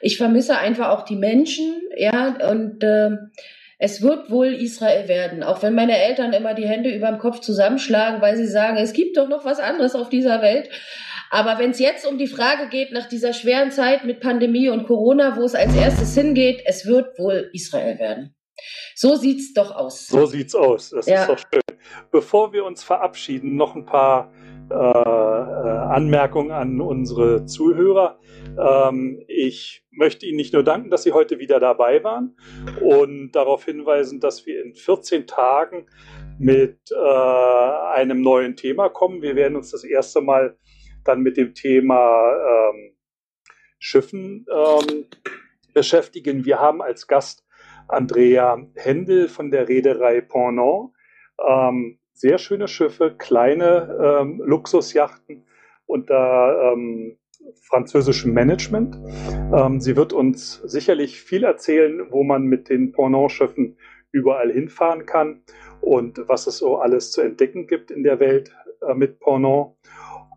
Ich 0.00 0.16
vermisse 0.16 0.58
einfach 0.58 0.90
auch 0.90 1.04
die 1.04 1.16
Menschen. 1.16 1.80
Ja, 1.96 2.36
und 2.50 2.82
äh, 2.82 3.10
es 3.78 4.02
wird 4.02 4.30
wohl 4.30 4.48
Israel 4.48 5.08
werden. 5.08 5.42
Auch 5.42 5.62
wenn 5.62 5.74
meine 5.74 5.98
Eltern 5.98 6.32
immer 6.34 6.54
die 6.54 6.68
Hände 6.68 6.90
über 6.90 7.08
dem 7.08 7.18
Kopf 7.18 7.40
zusammenschlagen, 7.40 8.20
weil 8.20 8.36
sie 8.36 8.46
sagen, 8.46 8.76
es 8.76 8.92
gibt 8.92 9.16
doch 9.16 9.28
noch 9.28 9.44
was 9.44 9.58
anderes 9.58 9.94
auf 9.94 10.10
dieser 10.10 10.42
Welt. 10.42 10.68
Aber 11.30 11.58
wenn 11.58 11.70
es 11.70 11.78
jetzt 11.78 12.06
um 12.06 12.18
die 12.18 12.26
Frage 12.26 12.68
geht, 12.68 12.92
nach 12.92 13.08
dieser 13.08 13.32
schweren 13.32 13.70
Zeit 13.70 14.04
mit 14.04 14.20
Pandemie 14.20 14.68
und 14.68 14.86
Corona, 14.86 15.36
wo 15.36 15.44
es 15.44 15.54
als 15.54 15.74
erstes 15.74 16.14
hingeht, 16.14 16.62
es 16.66 16.86
wird 16.86 17.18
wohl 17.18 17.48
Israel 17.52 17.98
werden. 17.98 18.34
So 18.94 19.16
sieht's 19.16 19.54
doch 19.54 19.70
aus. 19.70 20.08
So 20.08 20.26
sieht's 20.26 20.54
aus. 20.54 20.90
Das 20.90 21.06
ja. 21.06 21.22
ist 21.22 21.28
doch 21.30 21.38
schön. 21.38 21.78
Bevor 22.10 22.52
wir 22.52 22.64
uns 22.64 22.82
verabschieden, 22.82 23.56
noch 23.56 23.74
ein 23.74 23.86
paar 23.86 24.32
äh, 24.70 24.74
äh, 24.74 25.78
Anmerkungen 25.90 26.52
an 26.52 26.80
unsere 26.80 27.44
Zuhörer. 27.46 28.18
Ähm, 28.58 29.22
ich 29.26 29.84
möchte 29.90 30.26
Ihnen 30.26 30.36
nicht 30.36 30.52
nur 30.52 30.62
danken, 30.62 30.90
dass 30.90 31.02
Sie 31.02 31.12
heute 31.12 31.38
wieder 31.38 31.60
dabei 31.60 32.02
waren 32.04 32.36
und 32.80 33.32
darauf 33.32 33.64
hinweisen, 33.64 34.20
dass 34.20 34.46
wir 34.46 34.62
in 34.62 34.74
14 34.74 35.26
Tagen 35.26 35.86
mit 36.38 36.78
äh, 36.92 37.94
einem 37.94 38.22
neuen 38.22 38.56
Thema 38.56 38.88
kommen. 38.88 39.22
Wir 39.22 39.36
werden 39.36 39.56
uns 39.56 39.70
das 39.70 39.84
erste 39.84 40.20
Mal 40.20 40.56
dann 41.04 41.20
mit 41.20 41.36
dem 41.36 41.54
Thema 41.54 42.32
ähm, 42.32 42.96
Schiffen 43.78 44.46
ähm, 44.52 45.06
beschäftigen. 45.74 46.44
Wir 46.44 46.60
haben 46.60 46.82
als 46.82 47.06
Gast 47.06 47.44
Andrea 47.88 48.58
Händel 48.74 49.28
von 49.28 49.50
der 49.50 49.68
Reederei 49.68 50.20
Pendant. 50.20 50.92
Ähm, 51.46 51.99
sehr 52.20 52.36
schöne 52.36 52.68
Schiffe, 52.68 53.14
kleine 53.16 54.20
ähm, 54.20 54.42
Luxusjachten 54.44 55.46
unter 55.86 56.72
ähm, 56.72 57.16
französischem 57.62 58.34
Management. 58.34 58.98
Ähm, 59.56 59.80
sie 59.80 59.96
wird 59.96 60.12
uns 60.12 60.60
sicherlich 60.64 61.22
viel 61.22 61.44
erzählen, 61.44 62.06
wo 62.10 62.22
man 62.22 62.42
mit 62.42 62.68
den 62.68 62.92
Pendant-Schiffen 62.92 63.78
überall 64.12 64.52
hinfahren 64.52 65.06
kann 65.06 65.42
und 65.80 66.28
was 66.28 66.46
es 66.46 66.58
so 66.58 66.76
alles 66.76 67.10
zu 67.10 67.22
entdecken 67.22 67.66
gibt 67.66 67.90
in 67.90 68.02
der 68.02 68.20
Welt 68.20 68.54
äh, 68.86 68.92
mit 68.92 69.18
Pendant. 69.20 69.76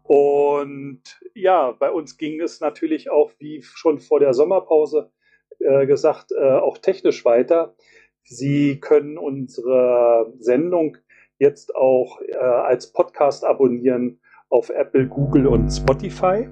Und 0.04 1.02
ja, 1.34 1.72
bei 1.72 1.91
uns 1.91 2.17
ging 2.17 2.39
es 2.39 2.62
natürlich 2.62 3.10
auch 3.10 3.32
wie 3.39 3.62
schon 3.62 4.00
vor 4.00 4.22
der 4.22 4.34
Sommerpause 4.34 5.12
äh, 5.60 5.86
gesagt, 5.86 6.32
äh, 6.32 6.41
auch 6.41 6.78
technisch 6.78 7.26
weiter. 7.26 7.76
Sie 8.24 8.80
können 8.80 9.17
unsere 9.17 10.34
Sendung 10.39 10.98
jetzt 11.43 11.75
auch 11.75 12.21
äh, 12.21 12.38
als 12.38 12.93
Podcast 12.93 13.43
abonnieren 13.43 14.19
auf 14.49 14.69
Apple, 14.69 15.08
Google 15.08 15.47
und 15.47 15.69
Spotify. 15.69 16.47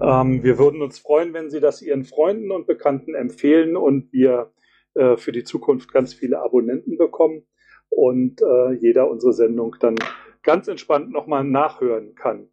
Ähm, 0.00 0.42
wir 0.44 0.58
würden 0.58 0.82
uns 0.82 1.00
freuen, 1.00 1.34
wenn 1.34 1.50
Sie 1.50 1.58
das 1.58 1.82
Ihren 1.82 2.04
Freunden 2.04 2.52
und 2.52 2.66
Bekannten 2.66 3.14
empfehlen 3.14 3.76
und 3.76 4.12
wir 4.12 4.52
äh, 4.94 5.16
für 5.16 5.32
die 5.32 5.42
Zukunft 5.42 5.92
ganz 5.92 6.14
viele 6.14 6.40
Abonnenten 6.40 6.96
bekommen 6.96 7.42
und 7.88 8.40
äh, 8.40 8.72
jeder 8.74 9.10
unsere 9.10 9.32
Sendung 9.32 9.76
dann 9.80 9.96
ganz 10.42 10.68
entspannt 10.68 11.10
nochmal 11.10 11.42
nachhören 11.42 12.14
kann. 12.14 12.48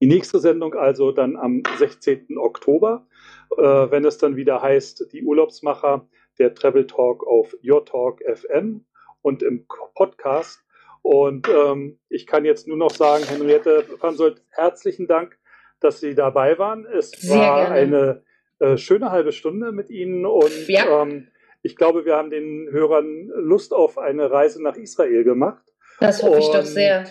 Die 0.00 0.08
nächste 0.08 0.40
Sendung 0.40 0.74
also 0.74 1.12
dann 1.12 1.36
am 1.36 1.62
16. 1.78 2.36
Oktober, 2.38 3.06
äh, 3.56 3.62
wenn 3.62 4.04
es 4.04 4.18
dann 4.18 4.34
wieder 4.34 4.60
heißt, 4.60 5.12
die 5.12 5.22
Urlaubsmacher, 5.22 6.08
der 6.40 6.54
Travel 6.54 6.88
Talk 6.88 7.24
auf 7.24 7.54
Your 7.62 7.84
Talk 7.84 8.20
FM 8.24 8.84
und 9.20 9.42
im 9.42 9.66
Podcast. 9.94 10.64
Und 11.02 11.48
ähm, 11.48 11.98
ich 12.08 12.26
kann 12.26 12.44
jetzt 12.44 12.68
nur 12.68 12.76
noch 12.76 12.92
sagen, 12.92 13.24
Henriette 13.24 13.84
Pansold, 13.98 14.42
herzlichen 14.50 15.08
Dank, 15.08 15.36
dass 15.80 16.00
Sie 16.00 16.14
dabei 16.14 16.58
waren. 16.58 16.86
Es 16.86 17.10
Sehr 17.10 17.38
war 17.38 17.74
gerne. 17.74 17.74
eine 17.74 18.22
äh, 18.60 18.76
schöne 18.76 19.10
halbe 19.10 19.32
Stunde 19.32 19.72
mit 19.72 19.90
Ihnen 19.90 20.24
und 20.24 20.68
ja. 20.68 21.02
ähm, 21.02 21.28
ich 21.62 21.76
glaube, 21.76 22.04
wir 22.04 22.16
haben 22.16 22.30
den 22.30 22.68
Hörern 22.70 23.28
Lust 23.34 23.72
auf 23.72 23.98
eine 23.98 24.30
Reise 24.30 24.62
nach 24.62 24.76
Israel 24.76 25.24
gemacht. 25.24 25.64
Das 26.00 26.22
hoffe 26.22 26.34
und 26.34 26.38
ich 26.40 26.50
doch 26.50 26.64
sehr. 26.64 27.04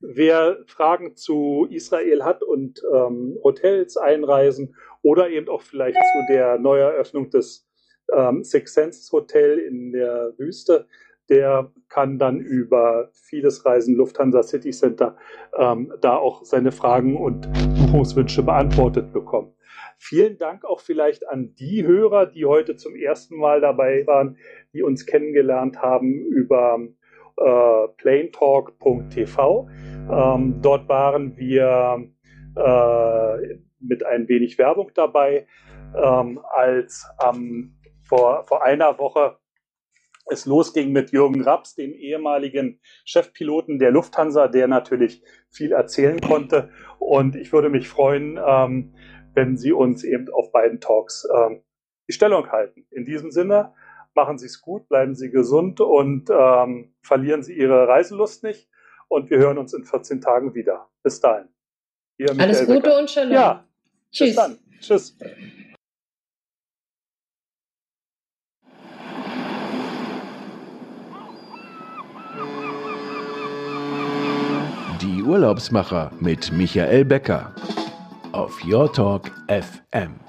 Wer 0.00 0.58
Fragen 0.66 1.16
zu 1.16 1.66
Israel 1.70 2.24
hat 2.24 2.42
und 2.42 2.82
ähm, 2.92 3.38
Hotels 3.42 3.96
einreisen 3.96 4.76
oder 5.02 5.30
eben 5.30 5.48
auch 5.48 5.62
vielleicht 5.62 5.96
zu 5.96 6.32
der 6.32 6.58
Neueröffnung 6.58 7.30
des 7.30 7.66
ähm, 8.12 8.44
Six 8.44 8.74
Senses 8.74 9.12
Hotel 9.12 9.58
in 9.58 9.92
der 9.92 10.34
Wüste, 10.36 10.86
der 11.28 11.72
kann 11.88 12.18
dann 12.18 12.40
über 12.40 13.10
vieles 13.12 13.64
Reisen 13.64 13.96
Lufthansa 13.96 14.42
City 14.42 14.70
Center 14.70 15.16
ähm, 15.58 15.92
da 16.00 16.16
auch 16.16 16.44
seine 16.44 16.72
Fragen 16.72 17.16
und 17.16 17.48
Buchungswünsche 17.78 18.42
beantwortet 18.42 19.12
bekommen. 19.12 19.54
Vielen 19.98 20.38
Dank 20.38 20.64
auch 20.64 20.80
vielleicht 20.80 21.28
an 21.28 21.54
die 21.54 21.86
Hörer, 21.86 22.26
die 22.26 22.44
heute 22.44 22.76
zum 22.76 22.94
ersten 22.94 23.36
Mal 23.36 23.60
dabei 23.60 24.06
waren, 24.06 24.36
die 24.72 24.82
uns 24.82 25.06
kennengelernt 25.06 25.80
haben 25.80 26.26
über 26.26 26.78
äh, 27.36 27.88
planetalk.tv. 27.96 29.68
Ähm, 30.10 30.60
dort 30.60 30.88
waren 30.88 31.36
wir 31.36 32.06
äh, 32.56 33.58
mit 33.80 34.04
ein 34.04 34.28
wenig 34.28 34.58
Werbung 34.58 34.90
dabei, 34.94 35.46
ähm, 35.96 36.40
als 36.54 37.06
vor, 38.02 38.44
vor 38.44 38.64
einer 38.64 38.98
Woche 38.98 39.36
es 40.26 40.46
losging 40.46 40.92
mit 40.92 41.10
Jürgen 41.10 41.42
Raps, 41.42 41.74
dem 41.74 41.92
ehemaligen 41.92 42.80
Chefpiloten 43.04 43.78
der 43.78 43.90
Lufthansa, 43.90 44.48
der 44.48 44.68
natürlich 44.68 45.22
viel 45.50 45.72
erzählen 45.72 46.20
konnte. 46.20 46.70
Und 46.98 47.36
ich 47.36 47.52
würde 47.52 47.68
mich 47.68 47.88
freuen, 47.88 48.38
ähm, 48.44 48.94
wenn 49.34 49.56
Sie 49.56 49.72
uns 49.72 50.04
eben 50.04 50.28
auf 50.30 50.52
beiden 50.52 50.80
Talks 50.80 51.26
ähm, 51.34 51.62
die 52.08 52.12
Stellung 52.12 52.50
halten. 52.50 52.86
In 52.90 53.04
diesem 53.04 53.30
Sinne, 53.30 53.74
machen 54.14 54.38
Sie 54.38 54.46
es 54.46 54.60
gut, 54.60 54.88
bleiben 54.88 55.14
Sie 55.14 55.30
gesund 55.30 55.80
und 55.80 56.30
ähm, 56.30 56.94
verlieren 57.02 57.42
Sie 57.42 57.54
Ihre 57.54 57.88
Reiselust 57.88 58.44
nicht. 58.44 58.68
Und 59.08 59.30
wir 59.30 59.38
hören 59.38 59.58
uns 59.58 59.74
in 59.74 59.84
14 59.84 60.20
Tagen 60.20 60.54
wieder. 60.54 60.88
Bis 61.02 61.20
dahin. 61.20 61.48
Alles 62.38 62.66
Gute 62.66 62.96
und 62.96 63.10
Shalom. 63.10 63.32
Ja. 63.32 63.64
Tschüss. 64.10 64.28
Bis 64.28 64.36
dann. 64.36 64.58
Tschüss. 64.80 65.16
Urlaubsmacher 75.24 76.10
mit 76.20 76.52
Michael 76.52 77.04
Becker 77.04 77.52
auf 78.32 78.64
Your 78.64 78.92
Talk 78.92 79.30
FM. 79.48 80.23